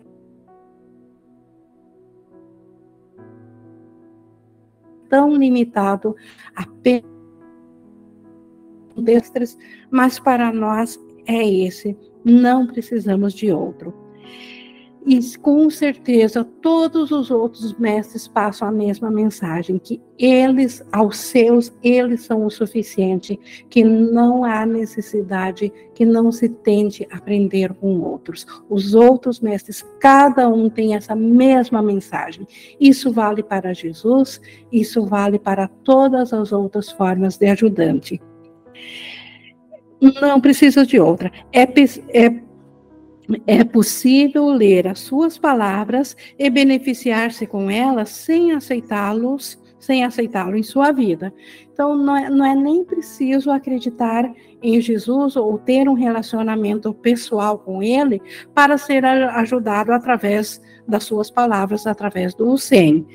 [5.09, 6.15] tão limitado
[6.55, 7.13] apenas
[8.97, 9.57] destres,
[9.89, 14.02] mas para nós é esse, não precisamos de outro.
[15.05, 21.73] E com certeza todos os outros mestres passam a mesma mensagem, que eles, aos seus,
[21.83, 23.37] eles são o suficiente,
[23.69, 28.45] que não há necessidade, que não se tente aprender com outros.
[28.69, 32.47] Os outros mestres, cada um tem essa mesma mensagem.
[32.79, 34.39] Isso vale para Jesus,
[34.71, 38.21] isso vale para todas as outras formas de ajudante.
[40.21, 41.31] Não precisa de outra.
[41.51, 42.52] É, é
[43.47, 50.63] é possível ler as suas palavras e beneficiar-se com elas sem aceitá-los, sem aceitá-lo em
[50.63, 51.33] sua vida.
[51.71, 57.57] Então, não é, não é nem preciso acreditar em Jesus ou ter um relacionamento pessoal
[57.57, 58.21] com ele
[58.53, 63.05] para ser ajudado através das suas palavras, através do SEM.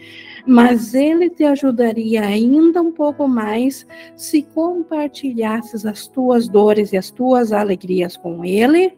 [0.46, 3.86] Mas ele te ajudaria ainda um pouco mais
[4.16, 8.96] se compartilhasses as tuas dores e as tuas alegrias com ele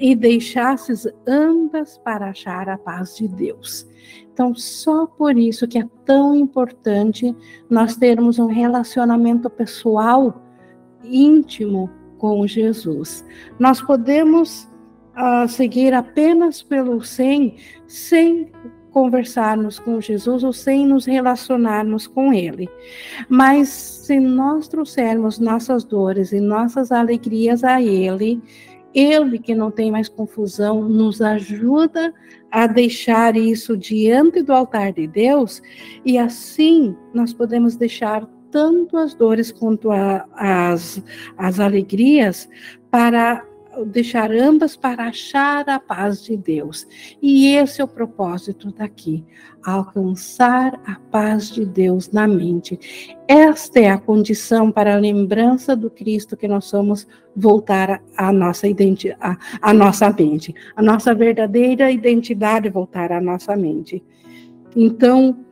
[0.00, 3.86] e deixasses ambas para achar a paz de Deus.
[4.32, 7.34] Então, só por isso que é tão importante
[7.70, 10.42] nós termos um relacionamento pessoal
[11.04, 11.88] íntimo
[12.18, 13.24] com Jesus.
[13.58, 14.68] Nós podemos
[15.16, 18.50] uh, seguir apenas pelo sem, sem
[18.90, 22.68] conversarmos com Jesus ou sem nos relacionarmos com Ele.
[23.28, 28.40] Mas se nós trouxermos nossas dores e nossas alegrias a Ele,
[28.94, 32.14] ele que não tem mais confusão nos ajuda
[32.50, 35.60] a deixar isso diante do altar de Deus
[36.04, 41.02] e assim nós podemos deixar tanto as dores quanto a, as,
[41.36, 42.48] as alegrias
[42.88, 43.44] para
[43.86, 46.86] deixar ambas para achar a paz de Deus.
[47.20, 49.24] E esse é o propósito daqui,
[49.64, 52.78] alcançar a paz de Deus na mente.
[53.26, 58.68] Esta é a condição para a lembrança do Cristo que nós somos voltar à nossa
[58.68, 64.04] identidade, à nossa mente, a nossa verdadeira identidade voltar à nossa mente.
[64.76, 65.44] Então,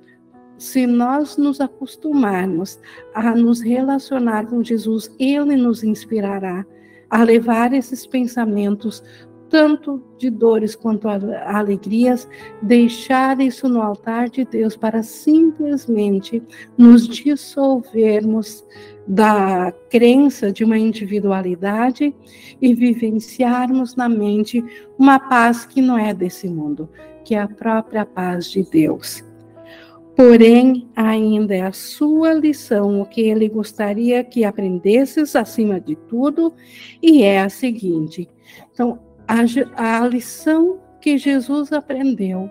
[0.59, 2.79] se nós nos acostumarmos
[3.15, 6.65] a nos relacionar com Jesus, ele nos inspirará
[7.13, 9.05] a levar esses pensamentos,
[9.51, 12.27] tanto de dores quanto alegrias,
[12.63, 16.43] deixar isso no altar de Deus para simplesmente
[16.79, 18.67] nos dissolvermos
[19.07, 22.17] da crença de uma individualidade
[22.63, 24.65] e vivenciarmos na mente
[24.99, 26.89] uma paz que não é desse mundo,
[27.27, 29.23] que é a própria paz de Deus.
[30.17, 36.53] Porém, ainda é a sua lição o que ele gostaria que aprendesses acima de tudo,
[37.03, 38.29] e é a seguinte.
[38.73, 42.51] Então, a, a lição que Jesus aprendeu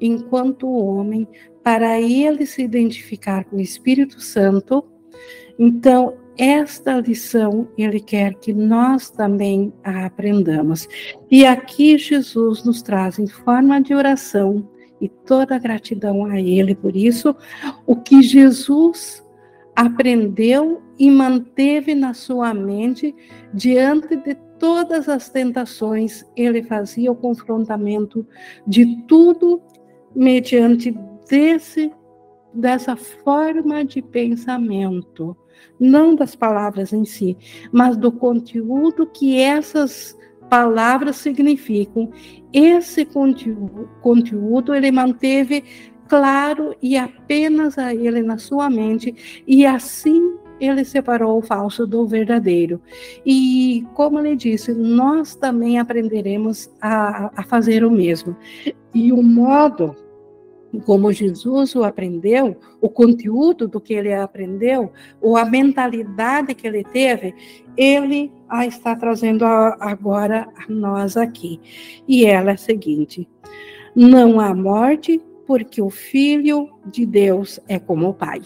[0.00, 1.28] enquanto homem,
[1.62, 4.84] para ele se identificar com o Espírito Santo,
[5.58, 10.88] então, esta lição ele quer que nós também a aprendamos.
[11.30, 14.68] E aqui Jesus nos traz em forma de oração
[15.02, 17.36] e toda a gratidão a Ele por isso,
[17.84, 19.22] o que Jesus
[19.74, 23.14] aprendeu e manteve na sua mente
[23.52, 28.24] diante de todas as tentações, ele fazia o confrontamento
[28.64, 29.60] de tudo
[30.14, 30.96] mediante
[31.28, 31.92] desse
[32.54, 35.34] dessa forma de pensamento,
[35.80, 37.36] não das palavras em si,
[37.72, 40.14] mas do conteúdo que essas
[40.52, 42.12] palavras significam.
[42.52, 45.64] Esse conteúdo, conteúdo ele manteve
[46.06, 52.06] claro e apenas a ele na sua mente, e assim ele separou o falso do
[52.06, 52.82] verdadeiro.
[53.24, 58.36] E, como ele disse, nós também aprenderemos a, a fazer o mesmo.
[58.94, 59.96] E o modo
[60.80, 66.82] como Jesus o aprendeu, o conteúdo do que ele aprendeu, ou a mentalidade que ele
[66.82, 67.34] teve,
[67.76, 71.60] ele a está trazendo agora a nós aqui.
[72.08, 73.28] E ela é a seguinte:
[73.94, 78.40] não há morte, porque o Filho de Deus é como o Pai.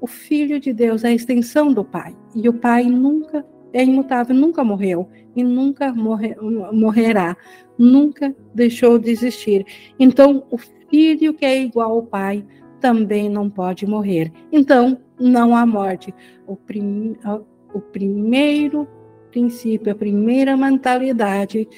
[0.00, 4.34] O Filho de Deus é a extensão do Pai, e o Pai nunca é imutável,
[4.34, 6.34] nunca morreu e nunca morre,
[6.72, 7.36] morrerá,
[7.78, 9.64] nunca deixou de existir.
[9.98, 10.58] Então, o
[10.90, 12.44] filho que é igual ao pai
[12.80, 14.32] também não pode morrer.
[14.50, 16.14] Então, não há morte.
[16.46, 17.16] O, prim,
[17.72, 18.88] o primeiro
[19.30, 21.68] princípio, a primeira mentalidade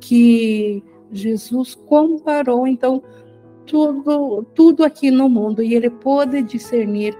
[0.00, 3.02] que Jesus comparou, então,
[3.64, 7.16] tudo, tudo aqui no mundo, e ele pôde discernir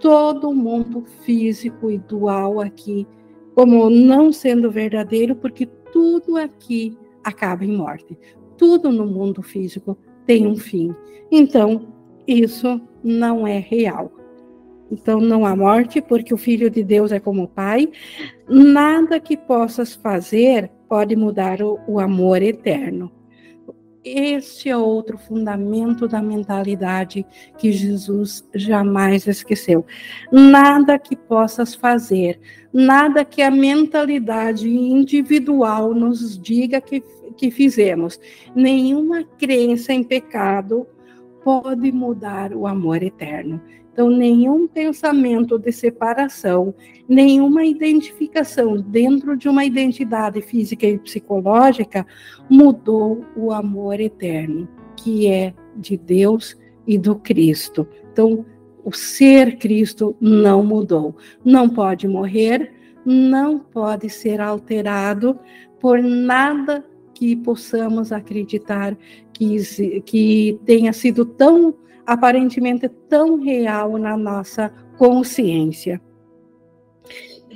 [0.00, 3.06] todo o mundo físico e dual aqui
[3.54, 8.18] como não sendo verdadeiro, porque tudo aqui acaba em morte.
[8.58, 9.96] Tudo no mundo físico
[10.26, 10.94] tem um fim.
[11.30, 11.86] Então,
[12.26, 14.12] isso não é real.
[14.90, 17.88] Então, não há morte, porque o Filho de Deus é como o Pai.
[18.48, 23.10] Nada que possas fazer pode mudar o, o amor eterno.
[24.04, 27.26] Este é outro fundamento da mentalidade
[27.58, 29.84] que Jesus jamais esqueceu.
[30.30, 32.38] Nada que possas fazer,
[32.72, 37.02] nada que a mentalidade individual nos diga que
[37.36, 38.18] que fizemos.
[38.54, 40.86] Nenhuma crença em pecado
[41.44, 43.60] pode mudar o amor eterno.
[43.92, 46.74] Então, nenhum pensamento de separação,
[47.08, 52.06] nenhuma identificação dentro de uma identidade física e psicológica
[52.50, 57.88] mudou o amor eterno, que é de Deus e do Cristo.
[58.12, 58.44] Então,
[58.84, 61.16] o ser Cristo não mudou.
[61.44, 62.72] Não pode morrer,
[63.04, 65.38] não pode ser alterado
[65.80, 66.84] por nada
[67.16, 68.94] que possamos acreditar
[69.32, 69.56] que,
[70.02, 71.74] que tenha sido tão
[72.06, 76.00] aparentemente tão real na nossa consciência.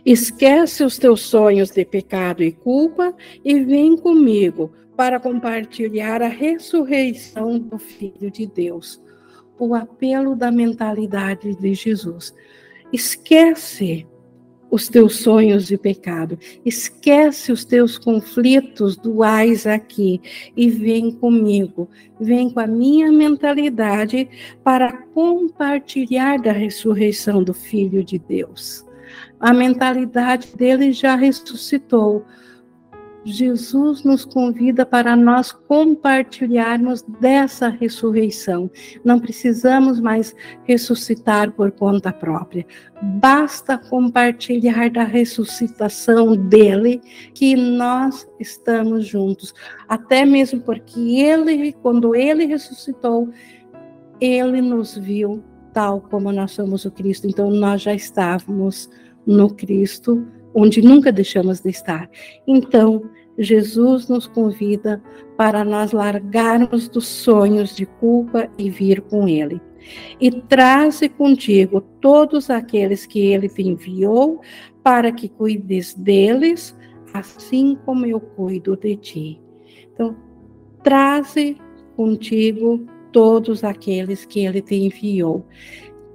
[0.04, 7.58] Esquece os teus sonhos de pecado e culpa e vem comigo para compartilhar a ressurreição
[7.58, 9.00] do Filho de Deus.
[9.58, 12.34] O apelo da mentalidade de Jesus.
[12.90, 14.06] Esquece
[14.71, 16.39] os teus sonhos de pecado.
[16.64, 20.21] Esquece os teus conflitos duais aqui
[20.57, 21.89] e vem comigo.
[22.21, 24.29] Vem com a minha mentalidade
[24.62, 28.85] para compartilhar da ressurreição do Filho de Deus.
[29.41, 32.25] A mentalidade dele já ressuscitou.
[33.25, 38.71] Jesus nos convida para nós compartilharmos dessa ressurreição.
[39.05, 42.66] Não precisamos mais ressuscitar por conta própria.
[43.03, 47.01] Basta compartilhar da ressuscitação dele
[47.35, 49.55] que nós estamos juntos.
[49.87, 53.31] Até mesmo porque ele, quando ele ressuscitou,
[54.21, 55.43] ele nos viu
[55.73, 57.27] tal como nós somos o Cristo.
[57.27, 58.89] Então nós já estávamos
[59.27, 62.11] no Cristo onde nunca deixamos de estar.
[62.46, 63.03] Então,
[63.38, 65.03] Jesus nos convida
[65.36, 69.61] para nós largarmos dos sonhos de culpa e vir com Ele.
[70.20, 74.40] E traze contigo todos aqueles que Ele te enviou,
[74.82, 76.76] para que cuides deles,
[77.14, 79.40] assim como eu cuido de ti.
[79.92, 80.16] Então,
[80.82, 81.57] traze
[81.96, 85.46] contigo todos aqueles que Ele te enviou.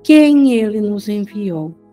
[0.04, 1.85] Quem Ele nos enviou?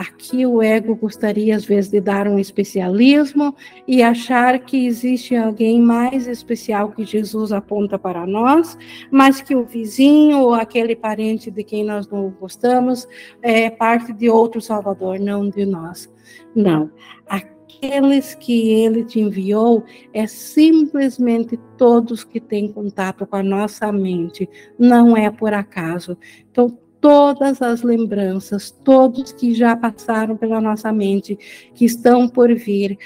[0.00, 3.54] Aqui o ego gostaria, às vezes, de dar um especialismo
[3.86, 8.78] e achar que existe alguém mais especial que Jesus aponta para nós,
[9.10, 13.06] mas que o vizinho ou aquele parente de quem nós não gostamos
[13.42, 16.10] é parte de outro Salvador, não de nós.
[16.54, 16.90] Não.
[17.28, 19.84] Aqueles que ele te enviou
[20.14, 24.48] é simplesmente todos que têm contato com a nossa mente,
[24.78, 26.16] não é por acaso.
[26.50, 31.38] Então, todas as lembranças, todos que já passaram pela nossa mente,
[31.74, 32.98] que estão por vir,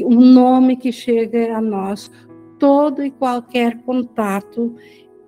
[0.00, 2.10] o nome que chega a nós,
[2.58, 4.74] todo e qualquer contato,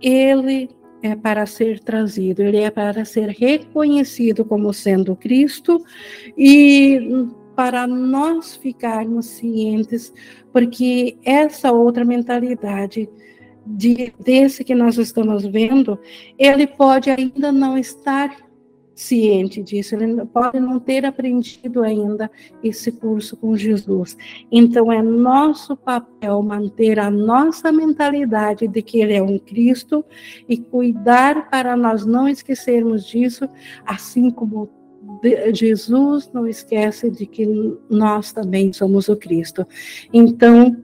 [0.00, 0.70] ele
[1.02, 5.84] é para ser trazido, ele é para ser reconhecido como sendo Cristo
[6.36, 10.12] e para nós ficarmos cientes,
[10.50, 13.08] porque essa outra mentalidade
[13.66, 15.98] de, desse que nós estamos vendo,
[16.38, 18.44] ele pode ainda não estar
[18.94, 22.30] ciente disso, ele pode não ter aprendido ainda
[22.62, 24.16] esse curso com Jesus.
[24.50, 30.04] Então é nosso papel manter a nossa mentalidade de que ele é um Cristo
[30.48, 33.48] e cuidar para nós não esquecermos disso,
[33.84, 34.70] assim como
[35.52, 37.46] Jesus não esquece de que
[37.88, 39.66] nós também somos o Cristo.
[40.12, 40.83] Então,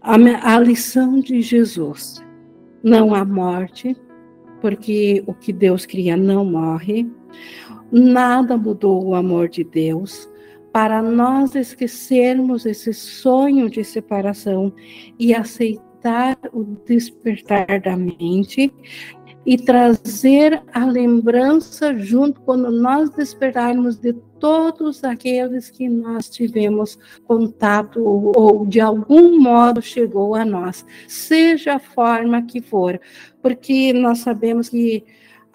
[0.00, 0.14] a,
[0.54, 2.22] a lição de Jesus.
[2.82, 3.96] Não há morte,
[4.60, 7.06] porque o que Deus cria não morre.
[7.90, 10.28] Nada mudou o amor de Deus
[10.72, 14.72] para nós esquecermos esse sonho de separação
[15.18, 18.72] e aceitar o despertar da mente
[19.44, 28.02] e trazer a lembrança junto quando nós despertarmos de todos aqueles que nós tivemos contato
[28.04, 33.00] ou, de algum modo chegou a nós, seja a forma que for,
[33.42, 35.04] porque nós sabemos que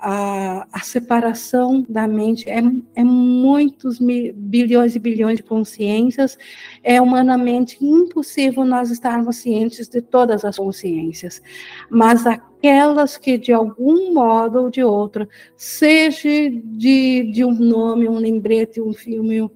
[0.03, 2.61] a, a, separação da mente é,
[2.93, 3.99] é muitos
[4.35, 6.37] bilhões e bilhões de consciências,
[6.83, 11.41] é humanamente impossível nós estarmos cientes de todas as consciências,
[11.89, 12.25] mas
[12.63, 16.29] aquelas que de algum modo ou de outro, seja
[16.63, 19.51] de, de um nome, um lembrete, um filme,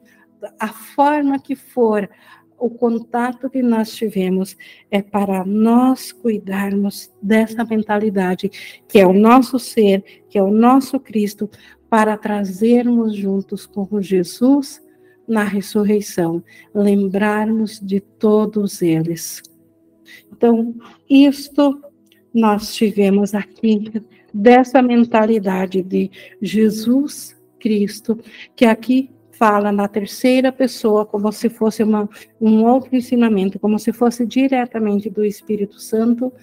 [0.60, 2.10] a forma que for,
[2.60, 4.58] o contato que nós tivemos
[4.92, 8.50] é para nós cuidarmos dessa mentalidade,
[8.90, 11.50] que é o nosso ser, que é o nosso Cristo,
[11.90, 14.84] para trazermos juntos com Jesus
[15.26, 16.44] na ressurreição,
[16.74, 19.42] lembrarmos de todos eles.
[20.32, 20.76] Então,
[21.10, 21.80] isto
[22.34, 23.92] nós tivemos aqui
[24.34, 26.12] dessa mentalidade de
[26.42, 28.20] Jesus Cristo,
[28.56, 32.10] que aqui fala na terceira pessoa como se fosse uma,
[32.42, 36.34] um outro ensinamento, como se fosse diretamente do Espírito Santo,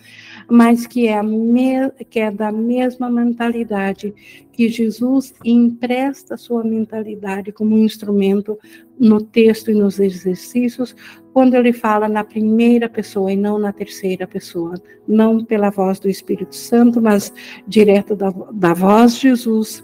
[0.49, 4.15] mas que é, me, que é da mesma mentalidade
[4.53, 8.57] que Jesus empresta sua mentalidade como um instrumento
[8.99, 10.95] no texto e nos exercícios,
[11.33, 14.75] quando ele fala na primeira pessoa e não na terceira pessoa,
[15.09, 17.33] não pela voz do Espírito Santo, mas
[17.67, 19.83] direto da, da voz de Jesus.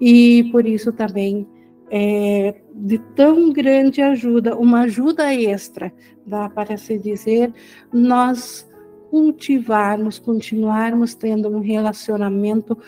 [0.00, 1.46] E por isso também
[1.90, 5.92] é de tão grande ajuda, uma ajuda extra,
[6.24, 7.52] dá para se dizer,
[7.92, 8.68] nós
[9.10, 12.78] cultivarmos, continuarmos tendo um relacionamento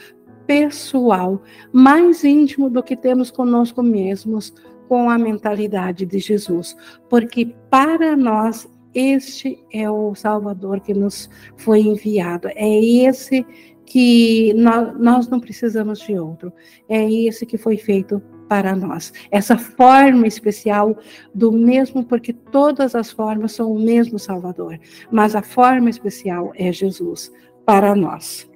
[0.47, 1.43] pessoal,
[1.73, 4.55] mais íntimo do que temos conosco mesmos,
[4.89, 6.77] com a mentalidade de Jesus,
[7.09, 13.45] porque para nós este é o Salvador que nos foi enviado, é esse
[13.87, 16.53] que nós, nós não precisamos de outro,
[16.89, 18.23] é esse que foi feito
[18.53, 19.15] para nós.
[19.31, 20.95] Essa forma especial
[21.35, 24.79] do mesmo, porque todas as formas são o mesmo Salvador,
[25.11, 27.33] mas a forma especial é Jesus
[27.65, 28.47] para nós.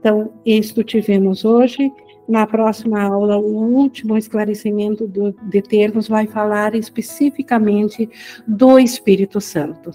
[0.00, 1.92] Então, isto tivemos hoje.
[2.28, 8.10] Na próxima aula, o último esclarecimento do, de termos vai falar especificamente
[8.48, 9.92] do Espírito Santo.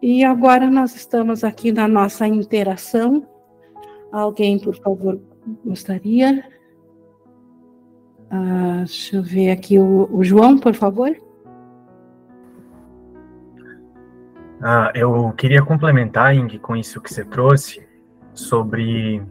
[0.00, 3.26] E agora nós estamos aqui na nossa interação.
[4.10, 5.20] Alguém, por favor,
[5.62, 6.53] gostaria?
[8.36, 11.16] Ah, deixa eu ver aqui o, o João, por favor.
[14.60, 17.86] Ah, eu queria complementar, Ing, com isso que você trouxe,
[18.32, 19.22] sobre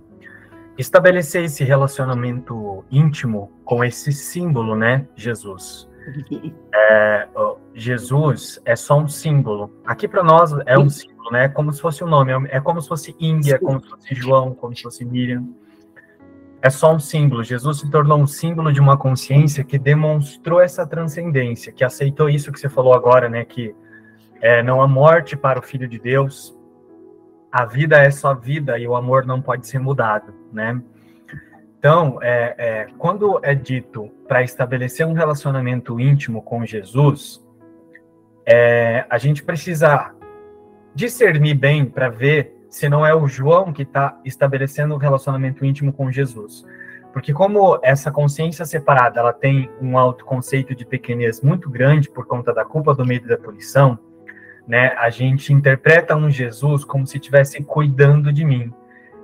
[0.78, 5.90] estabelecer esse relacionamento íntimo com esse símbolo, né, Jesus.
[6.76, 7.28] É,
[7.74, 9.72] Jesus é só um símbolo.
[9.86, 11.46] Aqui para nós é um símbolo, né?
[11.46, 12.32] É como se fosse um nome.
[12.50, 15.48] É como se fosse Índia, é como se fosse João, como se fosse Miriam
[16.64, 17.44] é só um símbolo.
[17.44, 22.54] Jesus se tornou um símbolo de uma consciência que demonstrou essa transcendência, que aceitou isso
[22.54, 23.44] que você falou agora, né?
[23.44, 23.76] Que
[24.42, 26.58] é, não há morte para o Filho de Deus,
[27.52, 30.82] a vida é só vida e o amor não pode ser mudado, né?
[31.78, 37.46] Então, é, é, quando é dito para estabelecer um relacionamento íntimo com Jesus,
[38.46, 40.16] é, a gente precisa
[40.96, 45.94] discernir bem para ver se não é o João que está estabelecendo um relacionamento íntimo
[45.94, 46.66] com Jesus.
[47.14, 52.52] Porque como essa consciência separada, ela tem um autoconceito de pequenez muito grande por conta
[52.52, 54.00] da culpa, do medo e da punição,
[54.68, 54.96] né?
[54.98, 58.74] A gente interpreta um Jesus como se estivesse cuidando de mim.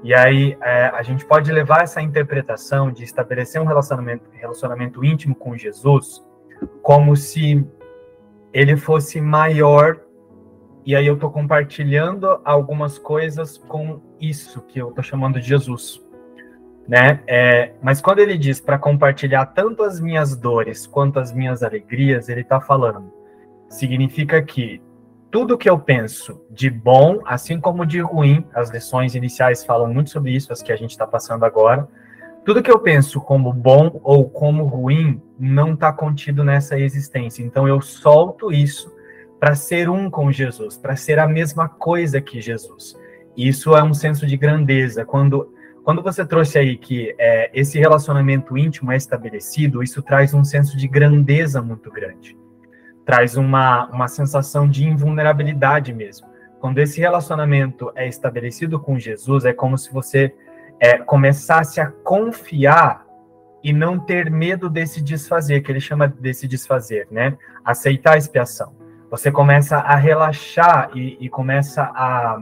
[0.04, 5.34] E aí é, a gente pode levar essa interpretação de estabelecer um relacionamento, relacionamento íntimo
[5.34, 6.24] com Jesus
[6.84, 7.66] como se
[8.54, 10.00] ele fosse maior
[10.86, 16.02] e aí eu estou compartilhando algumas coisas com isso que eu estou chamando de Jesus.
[16.88, 17.22] Né?
[17.28, 22.30] É, mas quando ele diz para compartilhar tanto as minhas dores quanto as minhas alegrias,
[22.30, 23.14] ele está falando.
[23.70, 24.82] Significa que
[25.30, 30.10] tudo que eu penso de bom, assim como de ruim, as lições iniciais falam muito
[30.10, 31.88] sobre isso, as que a gente está passando agora.
[32.44, 37.44] Tudo que eu penso como bom ou como ruim não está contido nessa existência.
[37.44, 38.92] Então eu solto isso
[39.40, 42.96] para ser um com Jesus, para ser a mesma coisa que Jesus.
[43.38, 45.06] Isso é um senso de grandeza.
[45.06, 50.44] Quando, quando você trouxe aí que é, esse relacionamento íntimo é estabelecido, isso traz um
[50.44, 52.38] senso de grandeza muito grande.
[53.06, 56.28] Traz uma, uma sensação de invulnerabilidade mesmo.
[56.60, 60.36] Quando esse relacionamento é estabelecido com Jesus, é como se você
[60.78, 63.08] é, começasse a confiar
[63.64, 67.38] e não ter medo desse desfazer, que ele chama desse desfazer, né?
[67.64, 68.79] Aceitar a expiação
[69.10, 72.42] você começa a relaxar e, e começa a,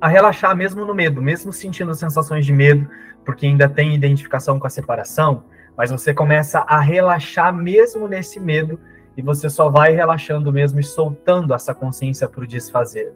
[0.00, 2.88] a relaxar mesmo no medo, mesmo sentindo sensações de medo,
[3.24, 5.44] porque ainda tem identificação com a separação,
[5.76, 8.78] mas você começa a relaxar mesmo nesse medo
[9.16, 13.12] e você só vai relaxando mesmo e soltando essa consciência para o desfazer.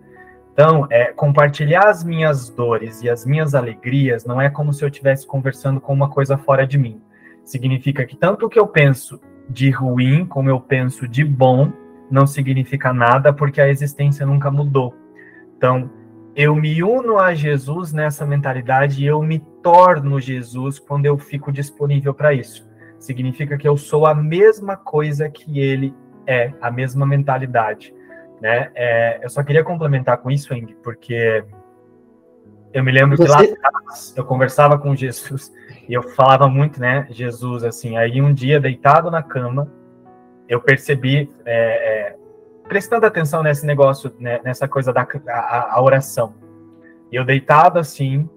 [0.52, 4.88] Então, é, compartilhar as minhas dores e as minhas alegrias não é como se eu
[4.88, 7.00] estivesse conversando com uma coisa fora de mim.
[7.44, 11.72] Significa que tanto o que eu penso de ruim como eu penso de bom,
[12.10, 14.94] não significa nada porque a existência nunca mudou.
[15.56, 15.90] Então,
[16.34, 21.50] eu me uno a Jesus nessa mentalidade e eu me torno Jesus quando eu fico
[21.50, 22.68] disponível para isso.
[22.98, 25.94] Significa que eu sou a mesma coisa que ele
[26.26, 27.94] é, a mesma mentalidade.
[28.40, 28.70] Né?
[28.74, 31.44] É, eu só queria complementar com isso, Eng, porque
[32.72, 33.24] eu me lembro Você...
[33.24, 35.52] que lá atrás eu conversava com Jesus
[35.88, 37.96] e eu falava muito, né, Jesus, assim.
[37.96, 39.72] Aí um dia, deitado na cama,
[40.48, 42.16] eu percebi, é, é,
[42.68, 46.34] prestando atenção nesse negócio, né, nessa coisa da a, a oração.
[47.12, 48.28] E eu deitado assim,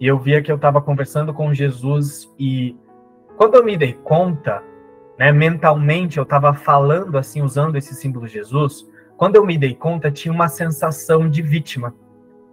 [0.00, 2.76] e eu via que eu estava conversando com Jesus, e
[3.36, 4.62] quando eu me dei conta,
[5.18, 10.10] né, mentalmente eu estava falando assim, usando esse símbolo Jesus, quando eu me dei conta,
[10.10, 11.94] tinha uma sensação de vítima.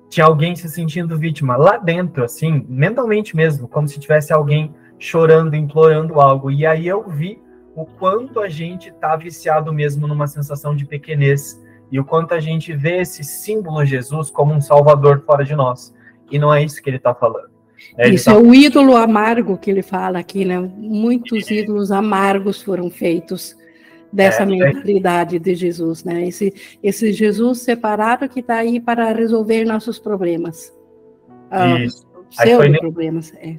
[0.08, 5.56] Tinha alguém se sentindo vítima lá dentro, assim, mentalmente mesmo, como se tivesse alguém chorando,
[5.56, 6.52] implorando algo.
[6.52, 7.42] E aí eu vi
[7.82, 11.58] o quanto a gente está viciado mesmo numa sensação de pequenez
[11.90, 15.96] e o quanto a gente vê esse símbolo Jesus como um salvador fora de nós.
[16.30, 17.50] E não é isso que ele está falando.
[17.98, 18.34] É, Isso tá...
[18.34, 20.60] é o ídolo amargo que ele fala aqui, né?
[20.60, 23.56] Muitos ídolos amargos foram feitos
[24.12, 26.28] dessa é, mentalidade de Jesus, né?
[26.28, 26.54] Esse,
[26.84, 30.74] esse Jesus separado que está aí para resolver nossos problemas.
[31.50, 31.78] Ah.
[32.32, 33.56] Seus problemas, é.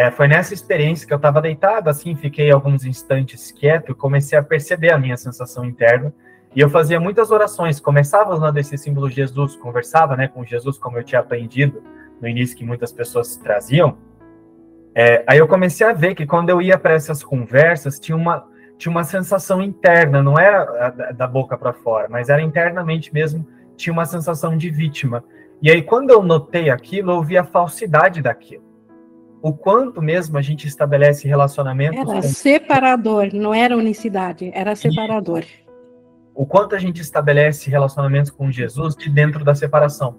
[0.00, 4.38] É, foi nessa experiência que eu estava deitado, assim, fiquei alguns instantes quieto e comecei
[4.38, 6.10] a perceber a minha sensação interna.
[6.56, 10.96] E eu fazia muitas orações, começava usando esse símbolo Jesus, conversava né, com Jesus, como
[10.96, 11.82] eu tinha aprendido
[12.18, 13.98] no início, que muitas pessoas traziam.
[14.94, 18.48] É, aí eu comecei a ver que quando eu ia para essas conversas, tinha uma,
[18.78, 23.46] tinha uma sensação interna, não era da boca para fora, mas era internamente mesmo,
[23.76, 25.22] tinha uma sensação de vítima.
[25.60, 28.69] E aí, quando eu notei aquilo, eu vi a falsidade daquilo
[29.42, 31.98] o quanto mesmo a gente estabelece relacionamentos.
[31.98, 32.22] Era com...
[32.22, 35.42] separador, não era unicidade, era separador.
[35.42, 35.70] E
[36.34, 40.16] o quanto a gente estabelece relacionamentos com Jesus de dentro da separação.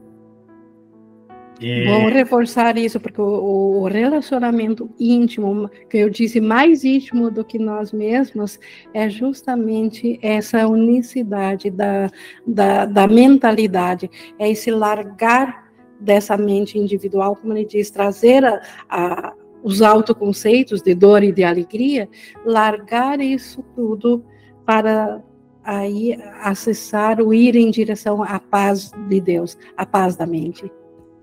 [1.59, 1.85] E...
[1.85, 7.59] Vou reforçar isso, porque o, o, relacionamento íntimo, que eu disse mais íntimo do que
[7.59, 8.59] nós mesmos,
[8.93, 12.09] é justamente essa unicidade da,
[12.45, 14.09] da, da mentalidade,
[14.39, 15.60] é esse largar
[16.01, 19.33] dessa mente individual, como ele diz, trazer a, a,
[19.63, 22.09] os autoconceitos de dor e de alegria,
[22.45, 24.23] largar isso tudo
[24.65, 25.21] para
[25.63, 30.71] aí acessar o ir em direção à paz de Deus, à paz da mente.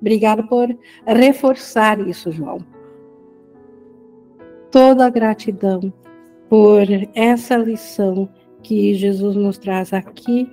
[0.00, 0.68] Obrigado por
[1.04, 2.58] reforçar isso, João.
[4.70, 5.92] Toda gratidão
[6.48, 8.28] por essa lição
[8.62, 10.48] que Jesus nos traz aqui,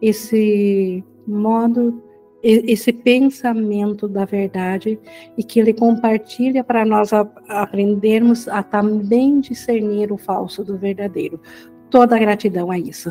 [0.00, 2.02] esse modo
[2.42, 4.98] esse pensamento da verdade
[5.36, 11.40] e que ele compartilha para nós aprendermos a também discernir o falso do verdadeiro.
[11.90, 13.10] Toda a gratidão a isso.